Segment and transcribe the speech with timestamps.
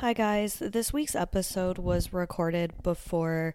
[0.00, 0.58] Hi, guys.
[0.58, 3.54] This week's episode was recorded before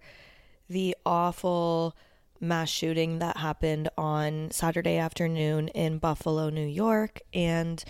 [0.67, 1.95] the awful
[2.39, 7.21] mass shooting that happened on Saturday afternoon in Buffalo, New York.
[7.31, 7.83] And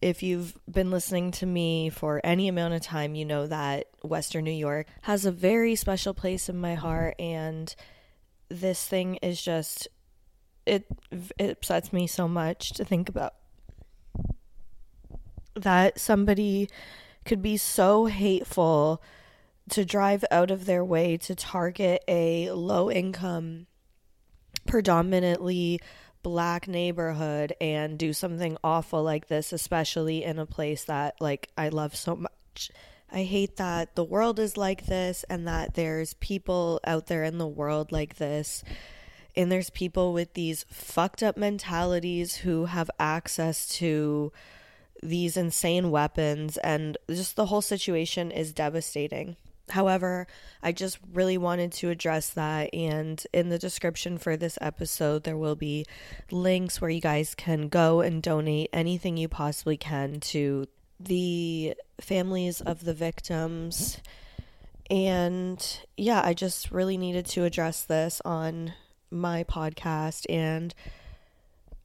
[0.00, 4.44] if you've been listening to me for any amount of time, you know that Western
[4.44, 7.16] New York has a very special place in my heart.
[7.18, 7.74] And
[8.48, 9.88] this thing is just,
[10.64, 13.34] it, it upsets me so much to think about
[15.56, 16.68] that somebody
[17.26, 19.02] could be so hateful
[19.68, 23.66] to drive out of their way to target a low income,
[24.66, 25.80] predominantly
[26.22, 31.68] black neighborhood and do something awful like this, especially in a place that like I
[31.68, 32.70] love so much.
[33.10, 37.38] I hate that the world is like this and that there's people out there in
[37.38, 38.64] the world like this.
[39.36, 44.32] And there's people with these fucked up mentalities who have access to
[45.02, 49.36] these insane weapons, and just the whole situation is devastating.
[49.68, 50.28] However,
[50.62, 52.72] I just really wanted to address that.
[52.72, 55.86] And in the description for this episode, there will be
[56.30, 60.66] links where you guys can go and donate anything you possibly can to
[61.00, 64.00] the families of the victims.
[64.88, 68.72] And yeah, I just really needed to address this on
[69.10, 70.26] my podcast.
[70.30, 70.72] And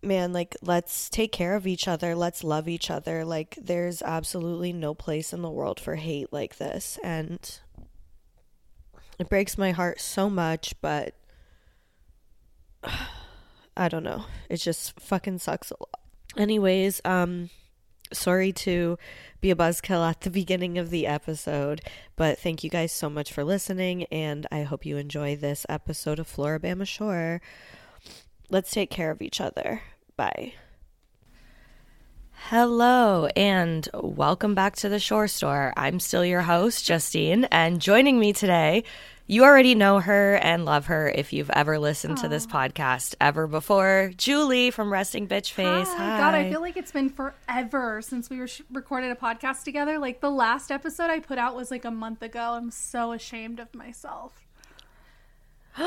[0.02, 2.16] man, like, let's take care of each other.
[2.16, 3.24] Let's love each other.
[3.26, 6.98] Like, there's absolutely no place in the world for hate like this.
[7.04, 7.60] And
[9.20, 11.16] it breaks my heart so much, but
[13.78, 14.26] I don't know.
[14.50, 16.00] It just fucking sucks a lot.
[16.38, 17.50] Anyways, um,
[18.14, 18.98] sorry to
[19.40, 21.82] be a buzzkill at the beginning of the episode,
[22.16, 26.20] but thank you guys so much for listening, and I hope you enjoy this episode
[26.20, 27.42] of Floribama Shore.
[28.52, 29.82] Let's take care of each other.
[30.18, 30.54] Bye.
[32.50, 35.72] Hello, and welcome back to the Shore Store.
[35.78, 38.84] I'm still your host, Justine, and joining me today,
[39.26, 42.24] you already know her and love her if you've ever listened Aww.
[42.24, 44.12] to this podcast ever before.
[44.18, 45.88] Julie from Resting Bitch Face.
[45.88, 45.96] Hi.
[45.96, 46.18] Hi.
[46.18, 49.98] God, I feel like it's been forever since we sh- recorded a podcast together.
[49.98, 52.42] Like the last episode I put out was like a month ago.
[52.42, 54.34] I'm so ashamed of myself.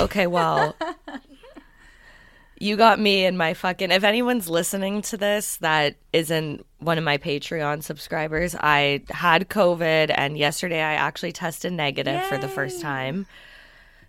[0.00, 0.74] okay, well,
[2.62, 3.90] you got me and my fucking.
[3.90, 10.14] If anyone's listening to this that isn't one of my Patreon subscribers, I had COVID,
[10.14, 12.28] and yesterday I actually tested negative Yay.
[12.28, 13.26] for the first time.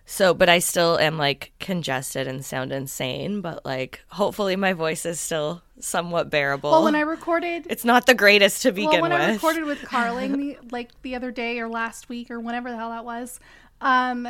[0.06, 5.04] So, but I still am like congested and sound insane, but like hopefully my voice
[5.04, 6.70] is still somewhat bearable.
[6.70, 9.20] Well, when I recorded, it's not the greatest to begin well, when with.
[9.20, 12.76] I recorded with Carling the, like the other day or last week or whenever the
[12.76, 13.40] hell that was,
[13.80, 14.28] um,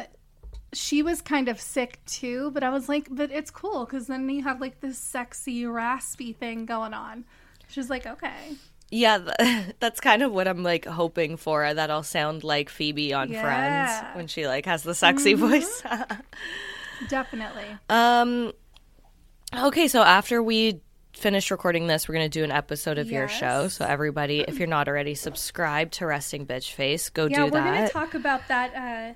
[0.74, 4.28] she was kind of sick too, but I was like, but it's cool because then
[4.28, 7.24] you have like this sexy, raspy thing going on.
[7.68, 8.56] She's like, okay.
[8.90, 9.18] Yeah,
[9.80, 11.72] that's kind of what I'm like hoping for.
[11.72, 13.42] That I'll sound like Phoebe on yeah.
[13.42, 15.48] Friends when she like has the sexy mm-hmm.
[15.48, 15.82] voice.
[17.08, 17.66] Definitely.
[17.88, 18.52] Um.
[19.56, 20.80] Okay, so after we
[21.12, 23.12] finish recording this, we're going to do an episode of yes.
[23.12, 23.68] your show.
[23.68, 27.56] So, everybody, if you're not already subscribed to Resting Bitch Face, go yeah, do that.
[27.56, 29.14] Yeah, we're going to talk about that uh,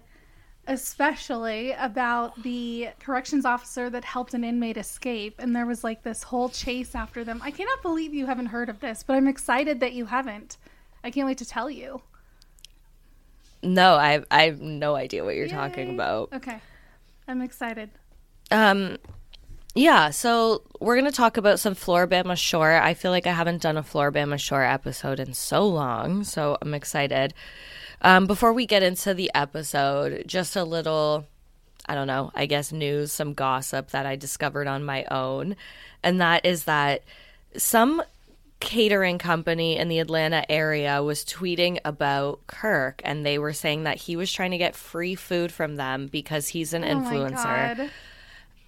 [0.68, 6.22] especially about the corrections officer that helped an inmate escape and there was like this
[6.22, 7.40] whole chase after them.
[7.42, 10.58] I cannot believe you haven't heard of this, but I'm excited that you haven't.
[11.02, 12.02] I can't wait to tell you.
[13.62, 15.52] No, I I have no idea what you're Yay.
[15.52, 16.32] talking about.
[16.34, 16.60] Okay.
[17.26, 17.90] I'm excited.
[18.50, 18.98] Um
[19.74, 22.72] yeah, so we're going to talk about some Floribama Shore.
[22.72, 26.74] I feel like I haven't done a Floribama Shore episode in so long, so I'm
[26.74, 27.32] excited.
[28.02, 31.26] Um, before we get into the episode, just a little,
[31.86, 35.56] I don't know, I guess news, some gossip that I discovered on my own.
[36.02, 37.02] And that is that
[37.56, 38.02] some
[38.60, 43.98] catering company in the Atlanta area was tweeting about Kirk and they were saying that
[43.98, 47.90] he was trying to get free food from them because he's an oh influencer.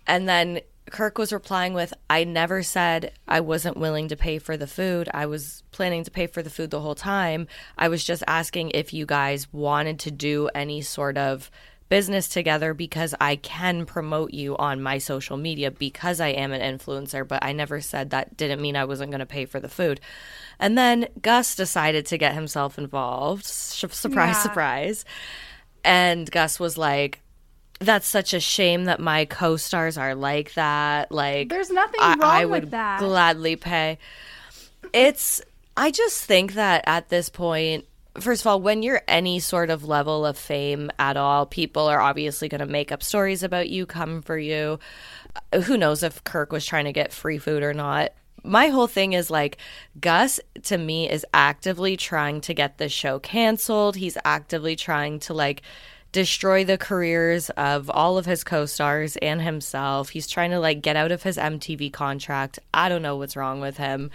[0.06, 4.56] And then Kirk was replying with, I never said I wasn't willing to pay for
[4.56, 5.08] the food.
[5.14, 7.46] I was planning to pay for the food the whole time.
[7.78, 11.50] I was just asking if you guys wanted to do any sort of
[11.88, 16.78] business together because I can promote you on my social media because I am an
[16.78, 19.68] influencer, but I never said that didn't mean I wasn't going to pay for the
[19.68, 20.00] food.
[20.58, 23.44] And then Gus decided to get himself involved.
[23.44, 24.42] Surprise, yeah.
[24.42, 25.04] surprise.
[25.84, 27.20] And Gus was like,
[27.80, 31.10] that's such a shame that my co-stars are like that.
[31.10, 33.00] Like, there's nothing wrong I, I would with that.
[33.00, 33.98] Gladly pay.
[34.92, 35.42] It's.
[35.76, 37.86] I just think that at this point,
[38.20, 42.00] first of all, when you're any sort of level of fame at all, people are
[42.00, 44.78] obviously going to make up stories about you, come for you.
[45.52, 48.12] Uh, who knows if Kirk was trying to get free food or not?
[48.42, 49.58] my whole thing is like
[50.00, 53.96] Gus to me is actively trying to get this show canceled.
[53.96, 55.62] He's actively trying to like
[56.12, 60.10] destroy the careers of all of his co-stars and himself.
[60.10, 62.58] He's trying to like get out of his MTV contract.
[62.74, 64.10] I don't know what's wrong with him.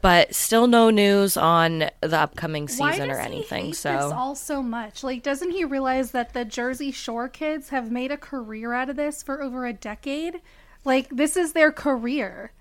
[0.00, 3.74] But still no news on the upcoming season or anything.
[3.74, 5.02] so all so much?
[5.02, 8.94] Like, doesn't he realize that the Jersey Shore kids have made a career out of
[8.94, 10.40] this for over a decade?
[10.84, 12.52] Like, this is their career.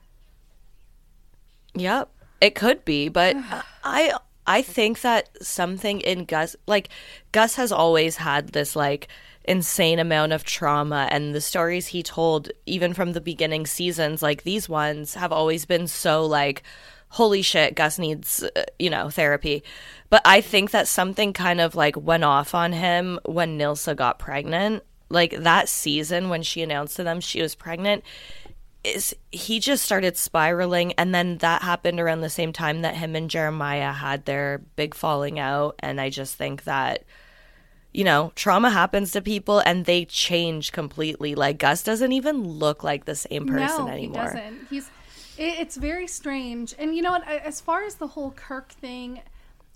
[1.76, 2.10] Yep,
[2.42, 3.38] it could be, but
[3.84, 4.14] I
[4.48, 6.90] I think that something in Gus like
[7.34, 9.10] Gus has always had this like
[9.44, 14.44] insane amount of trauma and the stories he told even from the beginning seasons like
[14.44, 16.64] these ones have always been so like
[17.10, 19.64] holy shit Gus needs uh, you know therapy.
[20.10, 24.20] But I think that something kind of like went off on him when Nilsa got
[24.20, 24.84] pregnant.
[25.10, 28.04] Like that season when she announced to them she was pregnant,
[28.96, 33.16] is he just started spiraling and then that happened around the same time that him
[33.16, 37.04] and Jeremiah had their big falling out and I just think that
[37.94, 42.84] you know trauma happens to people and they change completely like Gus doesn't even look
[42.84, 44.68] like the same person no, anymore he doesn't.
[44.70, 44.90] He's.
[45.38, 46.74] It, it's very strange.
[46.78, 47.28] And you know what?
[47.28, 49.22] As far as the whole Kirk thing,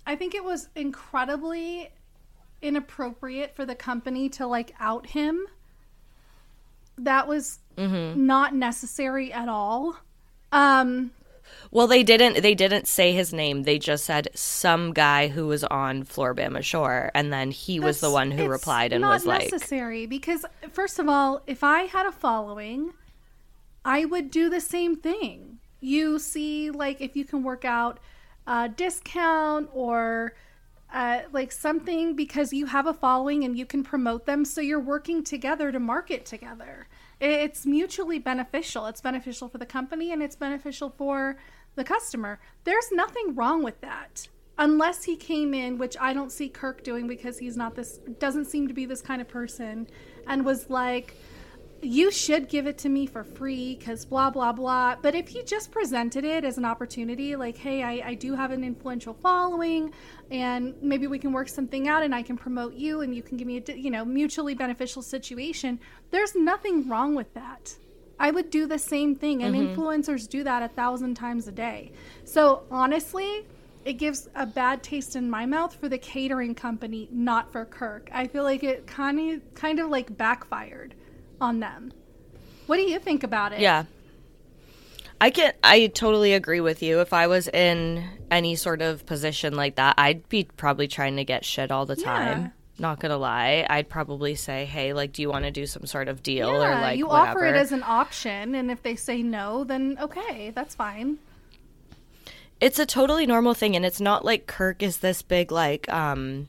[0.06, 1.90] I think it was incredibly
[2.60, 5.46] inappropriate for the company to like out him.
[6.98, 8.26] That was Mm-hmm.
[8.26, 9.96] not necessary at all.
[10.50, 11.12] Um,
[11.70, 15.64] well they didn't they didn't say his name they just said some guy who was
[15.64, 20.06] on Floribama Shore and then he was the one who replied and was like necessary
[20.06, 22.92] because first of all, if I had a following,
[23.84, 25.58] I would do the same thing.
[25.80, 27.98] You see, like if you can work out
[28.46, 30.34] a discount or
[30.92, 34.80] uh, like something because you have a following and you can promote them, so you're
[34.80, 36.86] working together to market together.
[37.22, 38.86] It's mutually beneficial.
[38.86, 41.36] It's beneficial for the company and it's beneficial for
[41.76, 42.40] the customer.
[42.64, 44.26] There's nothing wrong with that
[44.58, 48.46] unless he came in, which I don't see Kirk doing because he's not this, doesn't
[48.46, 49.86] seem to be this kind of person,
[50.26, 51.14] and was like,
[51.82, 54.96] you should give it to me for free because blah, blah, blah.
[55.02, 58.52] But if he just presented it as an opportunity, like, hey, I, I do have
[58.52, 59.92] an influential following
[60.30, 63.36] and maybe we can work something out and I can promote you and you can
[63.36, 65.80] give me a, you know, mutually beneficial situation,
[66.10, 67.74] there's nothing wrong with that.
[68.18, 69.80] I would do the same thing, and mm-hmm.
[69.80, 71.90] influencers do that a thousand times a day.
[72.24, 73.44] So honestly,
[73.84, 78.08] it gives a bad taste in my mouth for the catering company, not for Kirk.
[78.12, 80.94] I feel like it kind of kind of like backfired
[81.42, 81.92] on them.
[82.66, 83.60] What do you think about it?
[83.60, 83.84] Yeah.
[85.20, 87.00] I can I totally agree with you.
[87.00, 91.24] If I was in any sort of position like that, I'd be probably trying to
[91.24, 92.40] get shit all the time.
[92.42, 92.48] Yeah.
[92.78, 93.66] Not gonna lie.
[93.68, 96.70] I'd probably say, Hey, like, do you want to do some sort of deal or
[96.74, 97.38] like you whatever.
[97.40, 101.18] offer it as an option, and if they say no, then okay, that's fine.
[102.60, 106.48] it's a totally normal thing and it's not like Kirk is this big like um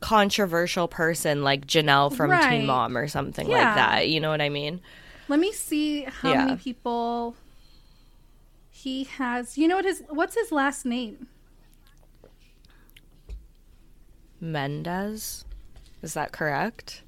[0.00, 2.48] controversial person like Janelle from Right.
[2.48, 3.56] Teen Mom or something Yeah.
[3.56, 4.08] like that.
[4.08, 4.80] You know what I mean?
[5.28, 6.44] Let me see how Yeah.
[6.44, 7.36] many people
[8.70, 9.58] he has.
[9.58, 11.26] You know what his what's his last name?
[14.40, 15.44] Mendez.
[16.02, 17.02] Is that correct?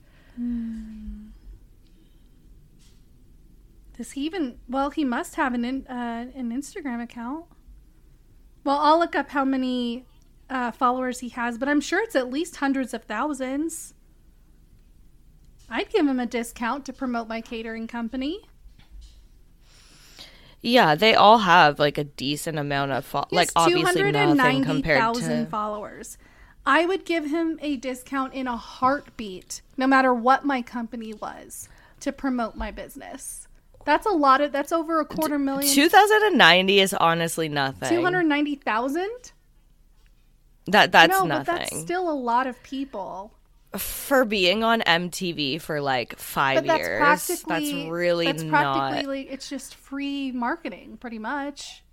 [3.97, 4.59] Does he even?
[4.69, 7.45] Well, he must have an in, uh, an Instagram account.
[8.65, 10.05] Well, I'll look up how many
[10.51, 13.95] uh, followers he has, but I'm sure it's at least hundreds of thousands.
[15.69, 18.41] I'd give him a discount to promote my catering company.
[20.63, 25.45] Yeah, they all have like a decent amount of fo- like obviously nothing compared 290,000
[25.45, 26.19] to followers.
[26.67, 31.69] I would give him a discount in a heartbeat, no matter what my company was,
[32.01, 33.49] to promote my business.
[33.87, 34.53] That's a lot of.
[34.53, 35.73] That's over a quarter million.
[35.73, 37.89] 2090 is honestly nothing.
[37.89, 39.33] Two hundred ninety thousand.
[40.73, 41.55] That that's No, nothing.
[41.55, 43.33] but that's still a lot of people.
[43.79, 46.99] for being on MTV for like 5 But that's years.
[46.99, 51.85] practically that's really that's not like, it's just free marketing, pretty much.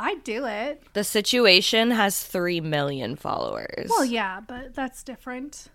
[0.00, 0.80] I'd do it.
[0.92, 3.88] The situation has 3 million followers.
[3.90, 5.66] Well, yeah, but that's different.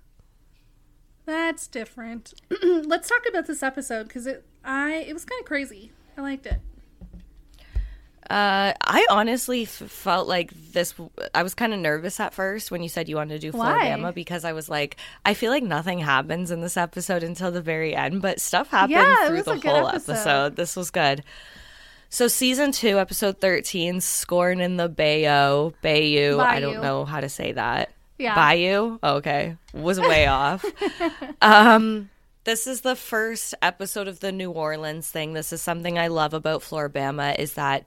[1.26, 2.34] That's different.
[2.64, 5.92] Let's talk about this episode because it I it was kind of crazy.
[6.18, 6.62] I liked it.
[8.30, 10.94] Uh, I honestly f- felt like this.
[11.36, 13.74] I was kind of nervous at first when you said you wanted to do Why?
[13.74, 17.62] Floribama because I was like, I feel like nothing happens in this episode until the
[17.62, 20.12] very end, but stuff happened Yeah, through the whole episode.
[20.14, 20.56] episode.
[20.56, 21.24] This was good.
[22.10, 25.72] So season two, episode thirteen, scorn in the Bayou.
[25.82, 26.40] Bayou.
[26.40, 27.90] I don't know how to say that.
[28.20, 28.36] Yeah.
[28.36, 29.00] Bayou.
[29.04, 30.64] Okay, was way off.
[31.42, 32.10] Um,
[32.46, 35.34] this is the first episode of the New Orleans thing.
[35.34, 37.86] This is something I love about Floribama is that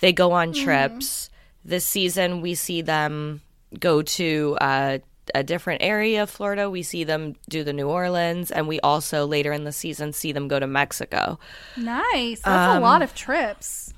[0.00, 1.30] They go on trips.
[1.64, 3.42] This season, we see them
[3.78, 4.98] go to uh,
[5.34, 6.70] a different area of Florida.
[6.70, 10.32] We see them do the New Orleans, and we also later in the season see
[10.32, 11.38] them go to Mexico.
[11.76, 12.40] Nice.
[12.40, 13.92] That's a lot of trips.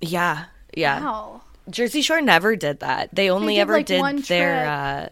[0.00, 0.44] Yeah,
[0.74, 1.00] yeah.
[1.00, 1.42] Wow.
[1.68, 3.14] Jersey Shore never did that.
[3.14, 4.66] They only did, ever like, did their.
[4.66, 5.08] Uh,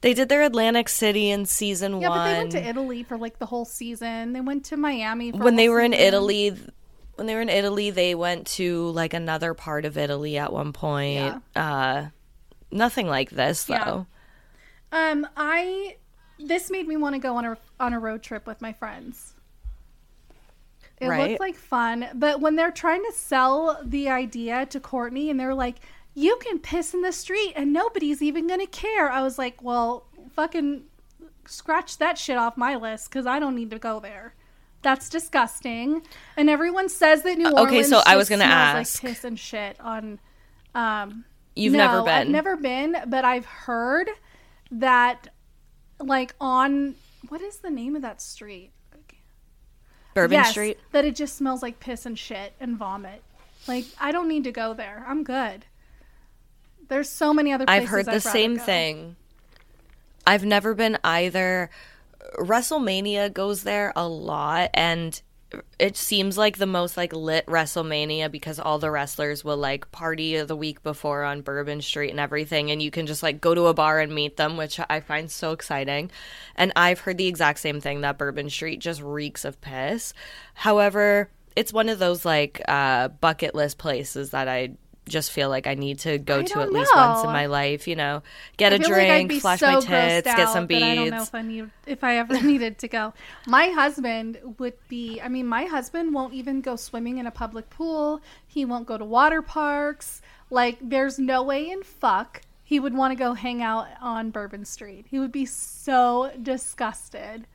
[0.00, 2.18] they did their Atlantic City in season Yeah, one.
[2.18, 4.32] Yeah, but they went to Italy for like the whole season.
[4.32, 5.92] They went to Miami for when they were in.
[5.92, 6.56] Italy.
[7.20, 10.72] When they were in Italy, they went to like another part of Italy at one
[10.72, 11.42] point.
[11.54, 12.06] Uh,
[12.72, 13.84] nothing like this Yeah.
[13.84, 14.06] though.
[14.90, 15.96] Um, I
[16.38, 19.34] this made me want to go on a on a road trip with my friends.
[20.98, 21.28] It Right.
[21.32, 25.54] looked like fun, but when they're trying to sell the idea to Kortni and they're
[25.54, 25.76] like,
[26.14, 30.06] "You can piss in the street and nobody's even gonna care," I was like, "Well,
[30.34, 30.84] fucking
[31.44, 34.32] scratch that shit off my list because I don't need to go there."
[34.82, 36.02] That's disgusting.
[36.36, 37.88] And everyone says that New Uh, okay, Orleans.
[37.88, 39.02] so I was gonna smells ask.
[39.02, 40.18] like piss and shit on.
[40.74, 42.12] Um, You've no, never been.
[42.12, 44.08] I've never been, but I've heard
[44.70, 45.28] that,
[45.98, 46.94] like on
[47.28, 48.70] what is the name of that street?
[50.14, 50.78] Bourbon yes, Street.
[50.92, 53.22] That it just smells like piss and shit and vomit.
[53.68, 55.04] Like I don't need to go there.
[55.06, 55.66] I'm good.
[56.88, 57.66] There's so many other.
[57.66, 59.16] places I've heard the I'd same thing.
[60.26, 61.70] I've never been either.
[62.38, 65.20] WrestleMania goes there a lot, and
[65.78, 70.40] it seems like the most like lit WrestleMania because all the wrestlers will like party
[70.40, 73.66] the week before on Bourbon Street and everything, and you can just like go to
[73.66, 76.10] a bar and meet them, which I find so exciting.
[76.56, 80.14] And I've heard the exact same thing that Bourbon Street just reeks of piss.
[80.54, 84.76] However, it's one of those like uh, bucket list places that I
[85.08, 87.88] just feel like I need to go I to at least once in my life.
[87.88, 88.22] You know,
[88.56, 91.10] get I a like drink, be flash so my tits, get some that I don't
[91.10, 93.12] know if I need if I ever needed to go.
[93.46, 95.20] My husband would be.
[95.20, 98.20] I mean, my husband won't even go swimming in a public pool.
[98.46, 100.22] He won't go to water parks.
[100.50, 104.64] Like, there's no way in fuck he would want to go hang out on Bourbon
[104.64, 105.06] Street.
[105.10, 107.48] He would be so disgusted,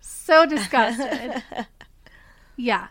[0.00, 1.42] so disgusted.
[2.56, 2.86] yeah,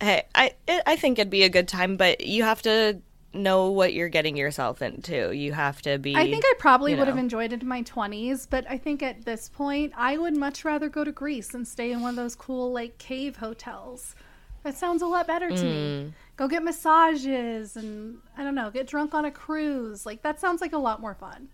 [0.00, 3.00] Hey, I it, I think it'd be a good time, but you have to
[3.32, 5.34] know what you're getting yourself into.
[5.34, 6.14] You have to be.
[6.16, 9.02] I think I probably you would have enjoyed it in my 20s, but I think
[9.02, 12.16] at this point, I would much rather go to Greece and stay in one of
[12.16, 14.14] those cool, like, cave hotels.
[14.62, 15.70] That sounds a lot better to Mm.
[15.70, 16.14] me.
[16.36, 20.04] Go get massages and, I don't know, get drunk on a cruise.
[20.06, 21.48] Like, that sounds like a lot more fun.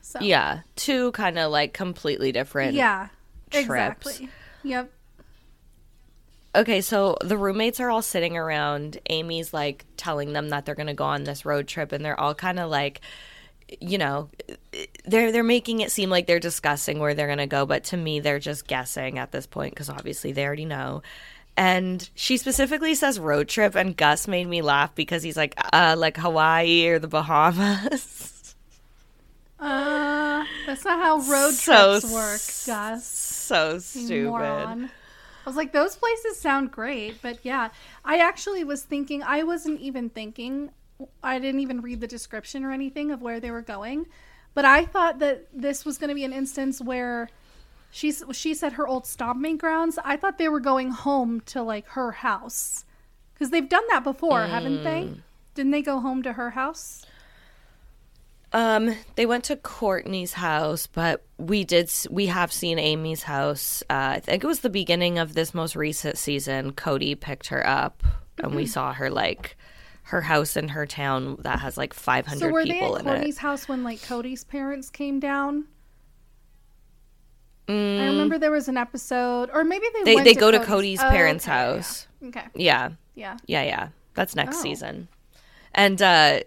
[0.00, 2.74] So, Yeah, two kind of like completely different.
[2.74, 3.08] Yeah,
[3.50, 3.56] trips.
[3.58, 4.30] exactly.
[4.62, 4.90] Yep.
[6.56, 8.98] Okay, so the roommates are all sitting around.
[9.10, 12.18] Aimee's like telling them that they're going to go on this road trip and they're
[12.18, 13.02] all kind of like
[13.80, 14.28] you know,
[15.04, 17.96] they're they're making it seem like they're discussing where they're going to go, but to
[17.96, 21.02] me they're just guessing at this point cuz obviously they already know.
[21.56, 25.96] And she specifically says road trip and Gus made me laugh because he's like uh
[25.98, 28.32] like Hawaii or the Bahamas.
[29.58, 33.06] Uh, that's not how road So trips work, Gus.
[33.06, 34.90] so stupid.
[35.46, 37.68] I was like, those places sound great, but yeah,
[38.04, 39.22] I actually was thinking.
[39.22, 40.70] I wasn't even thinking.
[41.22, 44.06] I didn't even read the description or anything of where they were going,
[44.54, 47.28] but I thought that this was going to be an instance where
[47.92, 50.00] she's she said her old stomping grounds.
[50.04, 52.84] I thought they were going home to like her house
[53.32, 55.02] because they've done that before, haven't they?
[55.02, 55.20] Mm.
[55.54, 57.06] Didn't they go home to her house?
[58.52, 63.82] Um, they went to Kortni's house, but we did we have seen Aimee's house.
[63.90, 66.72] Uh, I think it was the beginning of this most recent season.
[66.72, 68.02] Codi picked her up,
[68.38, 68.56] and Mm-hmm.
[68.56, 69.56] we saw her like
[70.04, 73.04] her house in her town that has like five So hundred were they people at
[73.04, 73.40] in Kortni's it.
[73.40, 75.64] house when like Codi's parents came down?
[77.68, 80.50] Mm, I remember there was an episode, or maybe they they went they to go
[80.52, 82.06] to Codi's, Codi's Oh, parents' okay, house.
[82.20, 82.28] Yeah.
[82.28, 83.36] Okay, Yeah, yeah.
[83.46, 83.88] yeah, yeah.
[84.14, 84.62] That's next Oh.
[84.62, 85.08] season,
[85.74, 86.40] and uh,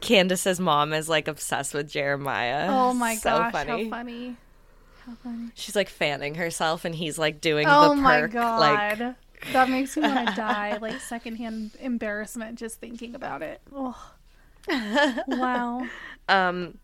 [0.00, 2.66] Candace's mom is like obsessed with Jeremiah.
[2.68, 3.84] Oh my so gosh, funny.
[3.84, 4.36] how funny!
[5.06, 5.50] How funny!
[5.54, 9.14] She's like fanning herself, and he's like doing Oh the my god, like
[9.52, 10.78] that makes me want to die.
[10.80, 13.60] Like secondhand embarrassment just thinking about it.
[13.74, 14.12] Oh.
[15.28, 15.86] wow.
[16.28, 16.78] Um,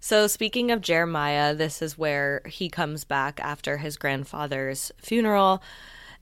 [0.00, 5.62] so speaking of Jeremiah, this is where he comes back after his grandfather's funeral.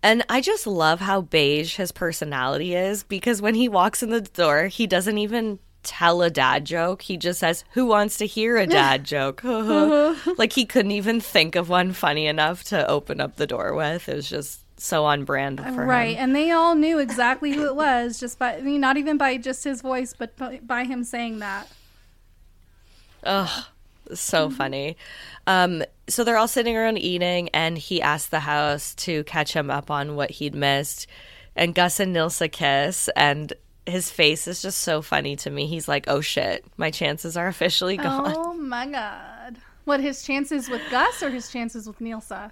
[0.03, 4.21] And I just love how beige his personality is because when he walks in the
[4.21, 7.01] door, he doesn't even tell a dad joke.
[7.03, 9.43] He just says, Who wants to hear a dad joke?
[10.39, 14.09] like he couldn't even think of one funny enough to open up the door with.
[14.09, 16.25] It was just so on brand for Right, him.
[16.25, 19.39] and they all knew exactly who it was just by I mean, not even by
[19.39, 21.69] just his voice, but by, by him saying that.
[23.25, 23.65] Ugh,
[24.13, 24.97] so funny.
[25.47, 29.71] Um, so they're all sitting around eating, and he asked the house to catch him
[29.71, 31.07] up on what he'd missed.
[31.57, 33.53] and Gus and Nilsa kiss, and
[33.87, 35.67] his face is just so funny to me.
[35.67, 39.57] He's like, "Oh shit, my chances are officially oh, gone." Oh my god.
[39.85, 42.51] What his chances with Gus or his chances with Nilsa?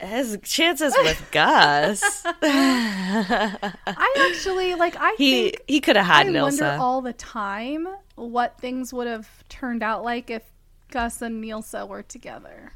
[0.00, 2.22] His chances with Gus.
[2.42, 4.96] I actually like.
[4.98, 9.06] I he think he could have had I wonder all the time what things would
[9.06, 10.42] have turned out like if
[10.90, 12.72] Gus and Nilsa were together.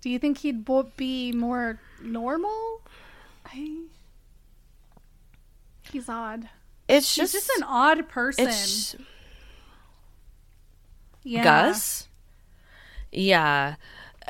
[0.00, 2.82] Do you think he'd bo- be more normal?
[3.46, 3.84] I...
[5.90, 6.50] He's odd.
[6.88, 8.48] It's just, just an odd person.
[8.48, 8.96] it's
[11.22, 11.42] yeah.
[11.42, 12.08] Gus.
[13.10, 13.76] Yeah,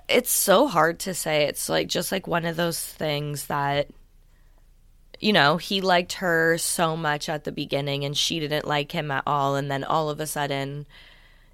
[0.09, 1.45] it's so hard to say.
[1.45, 3.89] It's like just like one of those things that
[5.21, 9.11] you know, he liked her so much at the beginning and she didn't like him
[9.11, 10.87] at all and then all of a sudden,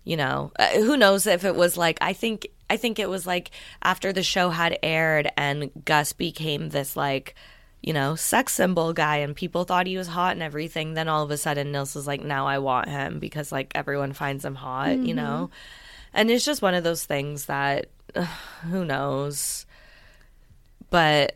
[0.03, 3.27] you know, uh, who knows if it was like I think I think it was
[3.27, 3.51] like
[3.83, 7.35] after the show had aired and Gus became this like
[7.83, 10.95] you know, sex symbol guy and people thought he was hot and everything.
[10.95, 14.13] Then all of a sudden Nils is like, now I want him because like everyone
[14.13, 15.51] finds him hot, you know?
[16.13, 18.27] And it's just one of those things that ugh,
[18.71, 19.65] who knows.
[20.91, 21.35] But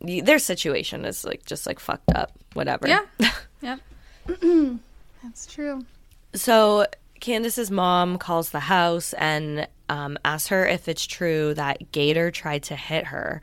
[0.00, 2.88] their situation is like just like fucked up, whatever.
[2.88, 3.04] Yeah.
[3.62, 3.80] Yep.
[5.22, 5.84] That's true.
[6.32, 6.86] So
[7.20, 12.62] Candace's mom calls the house and um, asks her if it's true that Gator tried
[12.64, 13.42] to hit her.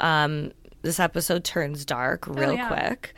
[0.00, 0.52] Um,
[0.82, 2.68] this episode turns dark real yeah.
[2.68, 3.14] quick.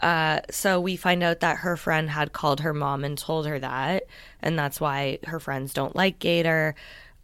[0.00, 3.58] Uh, so we find out that her friend had called her mom and told her
[3.58, 4.04] that,
[4.40, 6.74] and that's why her friends don't like Gator.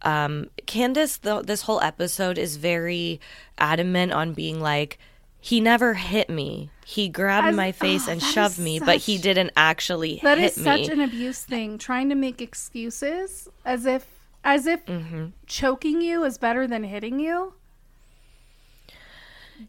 [0.01, 3.21] Um, Candace, though, this whole episode is very
[3.57, 4.99] adamant on being like,
[5.39, 6.69] he never hit me.
[6.85, 10.53] He grabbed As- my face oh, and shoved me, but he didn't actually That is
[10.55, 10.89] such me.
[10.89, 14.05] an abuse thing, trying to make excuses as if
[14.43, 15.27] as if Mm-hmm.
[15.47, 17.53] choking you is better than hitting you.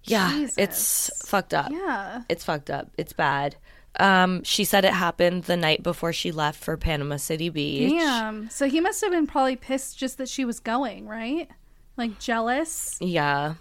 [0.05, 0.59] Yeah, Jesus.
[0.59, 1.71] it's fucked up.
[1.71, 2.23] Yeah.
[2.29, 2.91] It's fucked up.
[2.97, 3.57] It's bad.
[3.99, 7.91] Um, she said it happened the night before she left for Panama City Beach.
[7.91, 8.51] Damn.
[8.51, 11.49] So he must have been probably pissed just that she was going, right?
[11.97, 12.99] Like jealous.
[13.01, 13.55] Yeah.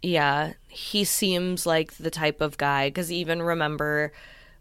[0.00, 0.52] Yeah.
[0.68, 4.12] He seems like the type of guy because even remember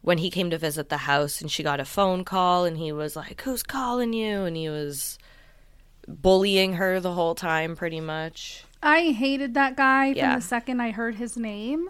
[0.01, 2.91] when he came to visit the house and she got a phone call and he
[2.91, 4.43] was like, Who's calling you?
[4.43, 5.19] And he was
[6.07, 8.63] bullying her the whole time, pretty much.
[8.81, 10.31] I hated that guy Yeah.
[10.33, 11.89] from the second I heard his name.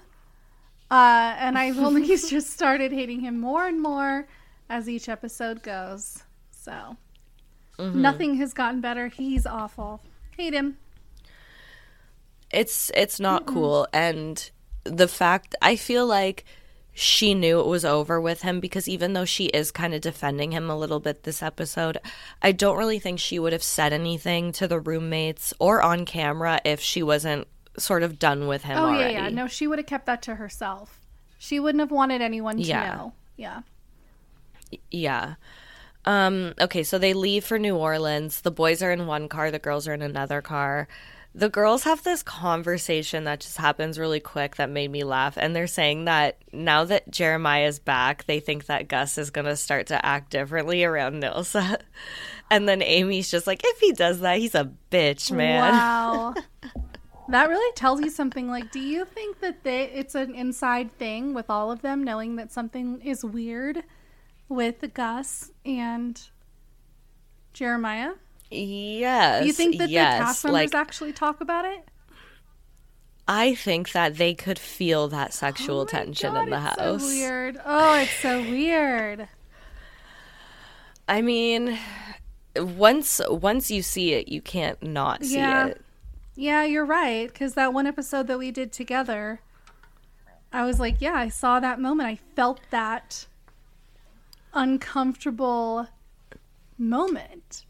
[0.89, 4.27] Uh, and I've only just started hating him more and more
[4.69, 6.23] as each episode goes.
[6.51, 6.97] So
[7.77, 8.01] Mm-hmm.
[8.01, 9.07] nothing has gotten better.
[9.07, 10.01] He's awful.
[10.35, 10.77] Hate him.
[12.51, 14.49] it's it's not cool and
[14.85, 16.45] the fact i feel like
[16.99, 20.51] she knew it was over with him because even though she is kind of defending
[20.51, 21.97] him a little bit this episode
[22.41, 26.59] i don't really think she would have said anything to the roommates or on camera
[26.65, 29.29] if she wasn't sort of done with him Oh already yeah, yeah.
[29.29, 30.99] No, she would have kept that to herself.
[31.37, 32.95] She wouldn't have wanted anyone to Yeah.
[32.95, 33.13] know.
[33.35, 33.61] Yeah.
[34.89, 35.35] Yeah.
[36.05, 38.41] Um, okay, so they leave for New Orleans.
[38.41, 40.87] The boys are in one car, the girls are in another car.
[41.37, 45.37] The girls have this conversation that just happens really quick that made me laugh.
[45.37, 49.55] And they're saying that now that Jeremiah's back, they think that Gus is going to
[49.55, 51.79] start to act differently around Nilsa.
[52.49, 55.73] And then Aimee's just like, if he does that, he's a bitch, man.
[55.73, 56.33] Wow.
[57.27, 58.47] that really tells you something.
[58.47, 62.37] Like, do you think that they it's an inside thing with all of them knowing
[62.37, 63.83] that something is weird
[64.47, 66.21] with Gus and
[67.51, 68.13] Jeremiah?
[68.49, 69.45] Yes.
[69.45, 70.17] You think that yes.
[70.19, 71.87] the cast members like, actually talk about it?
[73.27, 77.01] I think that they could feel that sexual Oh tension God, in the it's house.
[77.01, 77.59] So weird.
[77.65, 79.27] Oh, it's so weird.
[81.09, 81.77] I mean,
[82.55, 85.67] once once you see it, you can't not see Yeah.
[85.67, 85.81] it.
[86.35, 87.27] Yeah, you're right.
[87.27, 89.41] Because that one episode that we did together,
[90.53, 92.07] I was like, yeah, I saw that moment.
[92.07, 93.27] I felt that
[94.53, 95.87] uncomfortable
[96.77, 97.65] moment.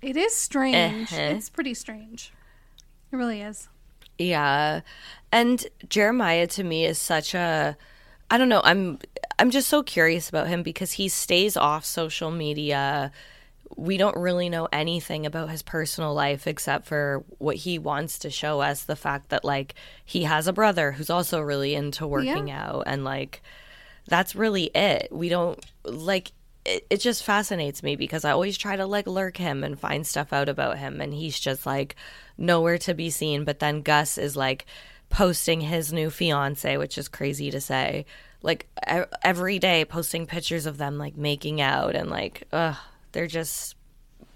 [0.00, 1.12] It is strange.
[1.12, 1.20] Uh-huh.
[1.20, 2.32] It's pretty strange.
[3.10, 3.68] It really is.
[4.18, 4.80] Yeah.
[5.32, 7.76] And Jeremiah to me is such a
[8.30, 8.98] I don't know, I'm
[9.38, 13.12] I'm just so curious about him because he stays off social media.
[13.76, 18.30] We don't really know anything about his personal life except for what he wants to
[18.30, 22.50] show us the fact that like he has a brother who's also really into working
[22.50, 23.42] out and like
[24.06, 25.08] that's really it.
[25.12, 26.32] We don't like
[26.68, 30.06] it, it just fascinates me because I always try to like lurk him and find
[30.06, 31.96] stuff out about him and he's just like
[32.36, 34.66] nowhere to be seen but then Gus is like
[35.10, 38.04] posting his new fiance which is crazy to say
[38.42, 38.66] like
[39.22, 42.76] every day posting pictures of them like making out and like ugh
[43.12, 43.74] they're just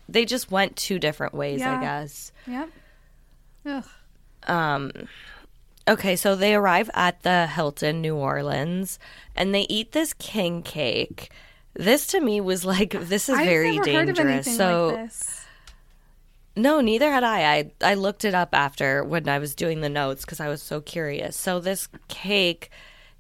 [0.09, 1.79] they just went two different ways Yeah.
[1.79, 2.69] I guess Yep.
[3.67, 3.85] Ugh.
[4.47, 4.91] Um.
[5.89, 8.99] Okay, so they arrive at the Hilton, New Orleans,
[9.35, 11.31] and they eat this king cake.
[11.75, 13.97] This to me was like this is I've very dangerous.
[13.97, 15.11] heard of anything so like
[16.55, 17.55] no, neither had I.
[17.55, 20.63] I I looked it up after when I was doing the notes because I was
[20.63, 21.35] so curious.
[21.37, 22.71] So this cake,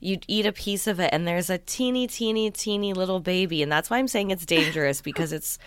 [0.00, 3.72] you'd eat a piece of it, and there's a teeny, teeny, teeny little baby, and
[3.72, 5.58] that's why I'm saying it's dangerous because it's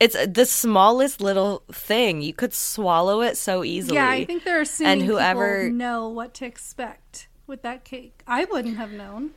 [0.00, 2.22] it's the smallest little thing.
[2.22, 3.94] You could swallow it so easily.
[3.94, 8.22] Yeah, I think they're assuming And whoever- people know what to expect with that cake.
[8.26, 9.30] I wouldn't have known.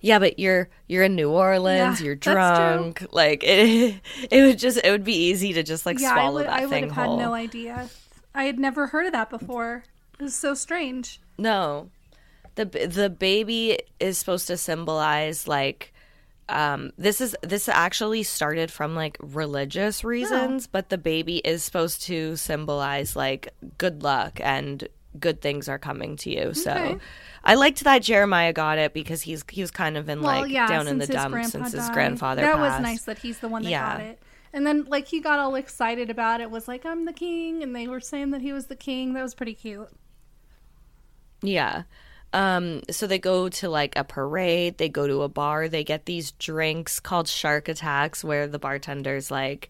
[0.00, 2.00] Yeah, but you're you're in New Orleans.
[2.00, 3.06] Yeah, you're drunk.
[3.12, 6.34] Like it, it would just it would be easy to just like yeah, I swallow
[6.34, 6.46] would.
[6.46, 7.88] that I thing have had no idea.
[8.34, 9.84] I had never heard of that before.
[10.18, 11.20] It was so strange.
[11.38, 11.90] No,
[12.54, 15.92] the the baby is supposed to symbolize like
[16.48, 22.02] um this is this actually started from like religious reasons, but the baby is supposed
[22.02, 26.40] to symbolize like good luck and good things are coming to you.
[26.40, 26.52] Okay.
[26.54, 27.00] So
[27.44, 30.50] I liked that Jeremiah got it because he's he was kind of in Well, like
[30.50, 31.94] yeah, down in the dumps since his died.
[31.94, 32.78] grandfather That passed.
[32.78, 33.92] was nice that he's the one that Yeah.
[33.96, 34.22] got it.
[34.52, 36.50] And then, like, he got all excited about it.
[36.50, 39.14] Was like, "I'm the king," and they were saying that he was the king.
[39.14, 39.88] That was pretty cute.
[41.42, 41.82] Yeah.
[42.32, 46.06] Um, so they go to like a parade, they go to a bar, they get
[46.06, 49.68] these drinks called shark attacks where the bartender's like,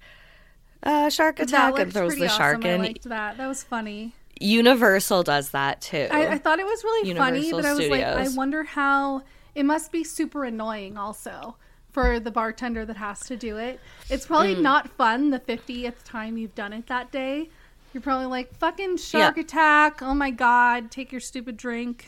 [0.82, 2.70] uh, shark attack and throws the shark awesome.
[2.70, 2.82] I in.
[2.82, 3.36] liked that.
[3.38, 4.14] That was funny.
[4.40, 6.08] Universal does that too.
[6.10, 9.22] I, I thought it was really funny, Universal but I was like, I wonder how
[9.54, 11.56] it must be super annoying also
[11.92, 13.80] for the bartender that has to do it.
[14.08, 14.62] It's probably Mm.
[14.62, 17.50] not fun the 50th time you've done it that day.
[17.92, 19.42] You're probably like, fucking shark Yeah.
[19.42, 20.00] attack.
[20.00, 20.90] Oh my God.
[20.90, 22.06] Take your stupid drink.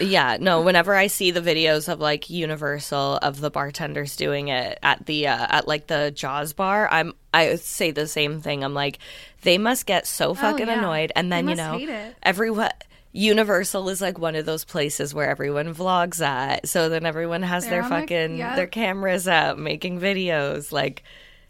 [0.00, 4.78] Yeah, no, whenever I see the videos of like Universal of the bartenders doing it
[4.82, 8.62] at the uh, at like the Jaws bar, I'm I say the same thing.
[8.62, 8.98] I'm like
[9.42, 10.78] they must get so fucking Oh, yeah.
[10.78, 12.70] annoyed and then you know everyone
[13.12, 16.68] Universal is like one of those places where everyone vlogs at.
[16.68, 18.54] So then everyone has They're their fucking yeah.
[18.56, 20.70] their cameras out making videos.
[20.72, 21.02] Like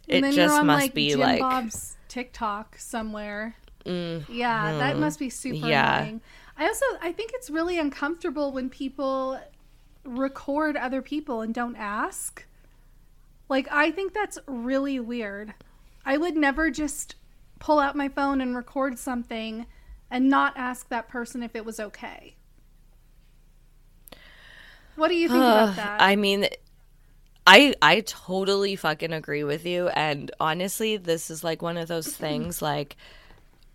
[0.09, 3.55] it just on must like be Jim like Bob's TikTok somewhere.
[3.85, 5.66] Yeah, that must be super Mm-hmm.
[5.66, 5.99] Yeah.
[6.03, 6.21] annoying.
[6.61, 9.40] I also I think it's really uncomfortable when people
[10.05, 12.44] record other people and don't ask.
[13.49, 15.55] Like I think that's really weird.
[16.05, 17.16] I would never just
[17.61, 19.64] pull out my phone and record something
[20.11, 22.35] and not ask that person if it was okay.
[24.96, 26.03] What do you think about that?
[26.03, 26.46] I mean,
[27.46, 29.88] I I totally fucking agree with you.
[29.88, 32.61] And honestly, this is like one of those things.
[32.61, 32.99] Like,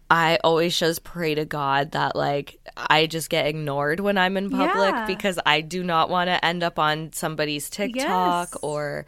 [0.09, 4.49] I always just pray to God that like I just get ignored when I'm in
[4.51, 5.05] public Yeah.
[5.07, 8.57] because I do not want to end up on somebody's TikTok Yes.
[8.61, 9.05] or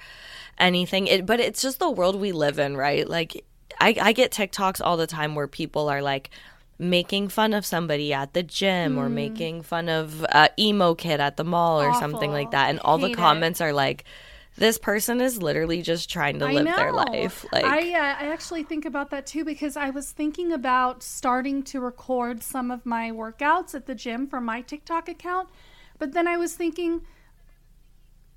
[0.57, 1.05] anything.
[1.07, 3.07] It, but it's just the world we live in, right?
[3.07, 3.45] Like,
[3.79, 6.31] I I get TikToks all the time where people are like
[6.79, 8.99] making fun of somebody at the gym Hmm.
[8.99, 12.79] or making fun of uh, emo kid at the mall or something like that and
[12.81, 13.17] all the Hate it.
[13.17, 14.03] comments are like
[14.57, 18.63] this person is literally just trying to live their life like I, uh, I actually
[18.63, 23.11] think about that too because I was thinking about starting to record some of my
[23.11, 25.49] workouts at the gym from my TikTok account,
[25.99, 27.01] but then I was thinking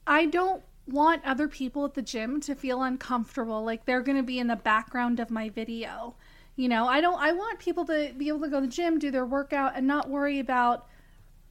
[0.06, 4.22] I don't want other people at the gym to feel uncomfortable like they're going to
[4.22, 6.14] be in the background of my video.
[6.56, 8.98] You know, I don't I want people to be able to go to the gym,
[8.98, 10.86] do their workout and not worry about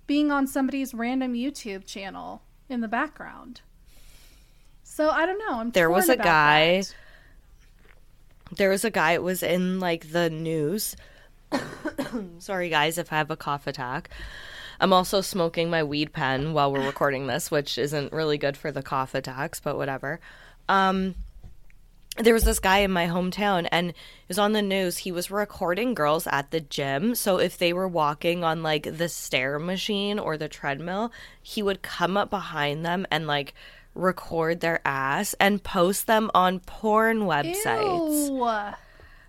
[0.05, 3.61] being on somebody's random YouTube channel in the background.
[4.99, 5.61] So I don't know.
[5.61, 6.93] I'm There was a guy- that.
[8.57, 10.97] there was a guy it was in like the news.
[12.39, 14.09] Sorry guys if i have a cough attack.
[14.77, 18.73] I'm also smoking my weed pen while we're recording this which isn't really good for
[18.73, 20.19] the cough attacks but whatever.
[20.67, 21.15] Um
[22.17, 23.95] there was this guy in my hometown and it
[24.27, 24.97] was on the news.
[24.97, 27.15] He was recording girls at the gym.
[27.15, 31.81] So if they were walking on like the stair machine or the treadmill he would
[31.81, 33.53] come up behind them and like
[33.95, 38.75] record their ass and post them on porn websites Ew.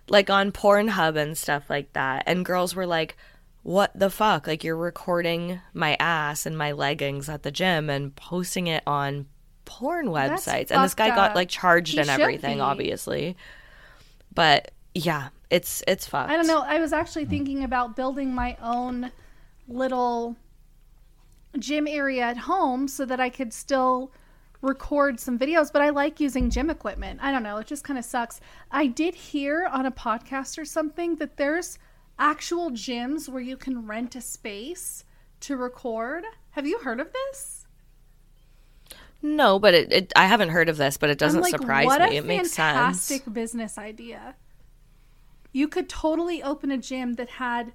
[0.07, 2.23] like on Pornhub and stuff like that.
[2.25, 3.17] And girls were like,
[3.63, 4.47] "What the fuck?
[4.47, 9.27] Like you're recording my ass and my leggings at the gym and posting it on
[9.65, 12.61] porn That's websites." And this guy fucked got like charged He and everything, be.
[12.61, 13.37] obviously.
[14.33, 16.31] But yeah, it's it's fucked.
[16.31, 16.61] I don't know.
[16.61, 19.11] I was actually thinking about building my own
[19.67, 20.37] little
[21.59, 24.11] gym area at home so that I could still
[24.61, 27.19] record some videos, but I like using gym equipment.
[27.21, 27.57] I don't know.
[27.57, 28.39] It just kind of sucks.
[28.69, 31.79] I did hear on a podcast or something that there's
[32.19, 35.03] actual gyms where you can rent a space
[35.41, 36.23] to record.
[36.51, 37.65] Have you heard of this?
[39.23, 42.17] No, but it, it I haven't heard of this, but it doesn't like, surprise me.
[42.17, 42.51] It makes sense.
[42.51, 44.35] It's a fantastic business idea.
[45.51, 47.73] You could totally open a gym that had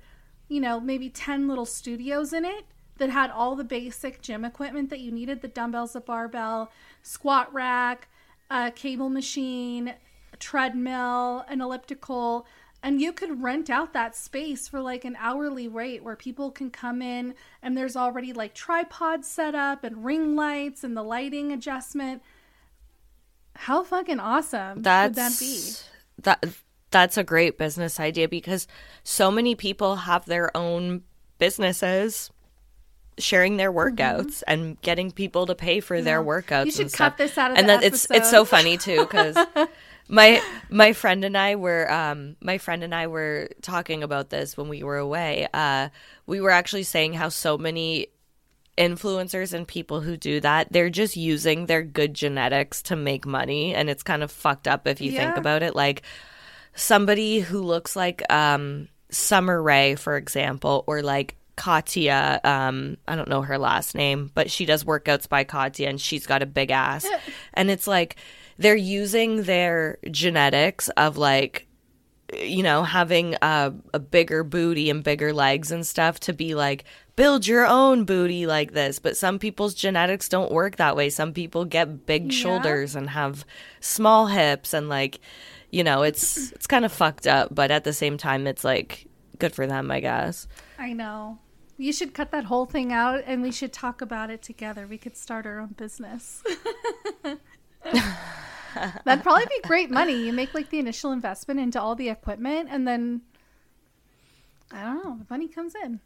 [0.48, 2.64] you know, maybe 10 little studios in it
[2.98, 6.70] that had all the basic gym equipment that you needed the dumbbells, the barbell,
[7.02, 8.08] squat rack,
[8.50, 9.94] a cable machine,
[10.32, 12.46] a treadmill, an elliptical.
[12.82, 16.70] And you could rent out that space for like an hourly rate where people can
[16.70, 21.52] come in and there's already like tripods set up and ring lights and the lighting
[21.52, 22.22] adjustment.
[23.54, 25.72] How fucking awesome That's would that be?
[26.22, 26.44] that
[26.90, 28.68] that's a great business idea because
[29.02, 31.02] so many people have their own
[31.38, 32.30] businesses
[33.18, 36.66] sharing their workouts and getting people to pay for their workouts Mm-hmm.
[36.66, 37.12] You should and stuff.
[37.12, 39.36] cut this out of and the then it's it's so funny too because
[40.08, 44.56] my my friend and I were um my friend and I were talking about this
[44.56, 45.48] when we were away.
[45.54, 45.88] Uh
[46.26, 48.08] we were actually saying how so many
[48.76, 53.74] influencers and people who do that, they're just using their good genetics to make money
[53.74, 55.74] and it's kind of fucked up if you think about it.
[55.74, 56.02] Like
[56.74, 63.28] somebody who looks like um Summer Rae, for example, or like Katya, um, I don't
[63.28, 66.70] know her last name, but she does workouts by Katya and she's got a big
[66.70, 67.06] ass.
[67.54, 68.16] and it's like
[68.58, 71.66] they're using their genetics of like
[72.34, 76.82] you know, having a, a bigger booty and bigger legs and stuff to be like,
[77.14, 78.98] build your own booty like this.
[78.98, 81.08] But some people's genetics don't work that way.
[81.08, 82.38] Some people get big Yeah.
[82.38, 83.44] shoulders and have
[83.78, 85.20] small hips and like,
[85.70, 87.54] you know, it's it's kind of fucked up.
[87.54, 89.06] But at the same time, it's like
[89.38, 90.48] good for them, I guess.
[90.80, 91.38] I know.
[91.78, 94.86] You should cut that whole thing out and we should talk about it together.
[94.86, 96.42] We could start our own business.
[97.84, 100.14] That'd probably be great money.
[100.26, 103.22] You make like the initial investment into all the equipment and then
[104.72, 106.00] I don't know, the money comes in.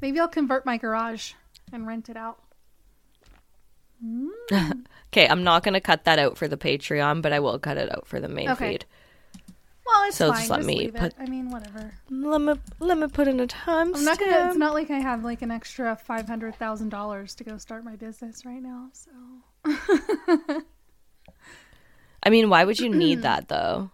[0.00, 1.32] Maybe I'll convert my garage
[1.72, 2.42] and rent it out.
[4.02, 4.28] Hmm.
[5.12, 7.90] Okay, I'm not gonna cut that out for the Patreon, but I will cut it
[7.90, 8.70] out for the main Okay.
[8.74, 8.84] feed.
[9.92, 10.36] Well, it's So fine.
[10.38, 11.14] just Just me put- it.
[11.18, 11.92] I mean, whatever.
[12.10, 13.94] Let me let me put in a time.
[13.94, 14.48] I'm not gonna.
[14.48, 17.84] It's not like I have like an extra five hundred thousand dollars to go start
[17.84, 18.90] my business right now.
[18.92, 19.10] So
[22.22, 23.90] I mean, why would you need that though?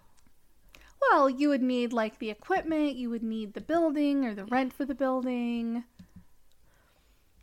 [1.10, 4.72] Well, you would need like the equipment, you would need the building or the rent
[4.72, 5.84] for the building.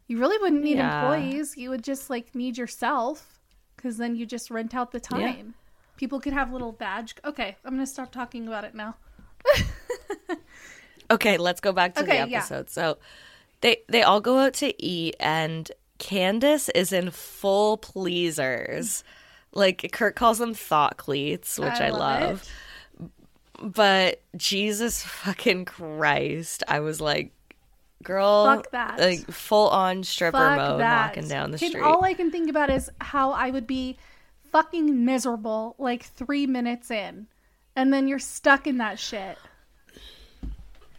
[0.08, 1.02] You really wouldn't need Yeah.
[1.12, 1.56] employees.
[1.58, 3.40] You would just like need yourself
[3.76, 5.54] because then you just rent out the Yeah.
[5.98, 7.16] People could have little badge.
[7.24, 8.96] Okay, I'm going to stop talking about it now.
[11.12, 12.38] Okay, let's go back to Okay, the yeah.
[12.38, 12.70] episode.
[12.70, 12.98] So
[13.62, 19.04] they they all go out to eat and Candace is in full pleasers.
[19.54, 22.50] Like Kirk calls them thought cleats, which I, I love
[23.60, 23.74] love.
[23.76, 26.64] But Jesus fucking Christ.
[26.68, 27.32] I was like,
[28.02, 29.00] girl Fuck that.
[29.00, 31.16] like full on stripper Fuck mode that.
[31.16, 31.78] walking down the street.
[31.78, 33.98] All I can think about is how I would be
[34.54, 37.28] fucking miserable like three minutes in.
[37.76, 39.38] And then you're stuck in that shit.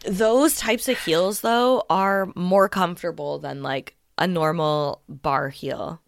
[0.05, 6.01] Those types of heels though are more comfortable than like a normal bar heel.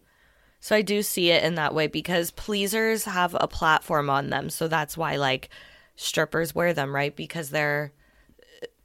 [0.59, 4.49] So I do see it in that way because pleasers have a platform on them.
[4.49, 5.49] So that's why like
[5.95, 7.15] strippers wear them, right?
[7.15, 7.93] Because they're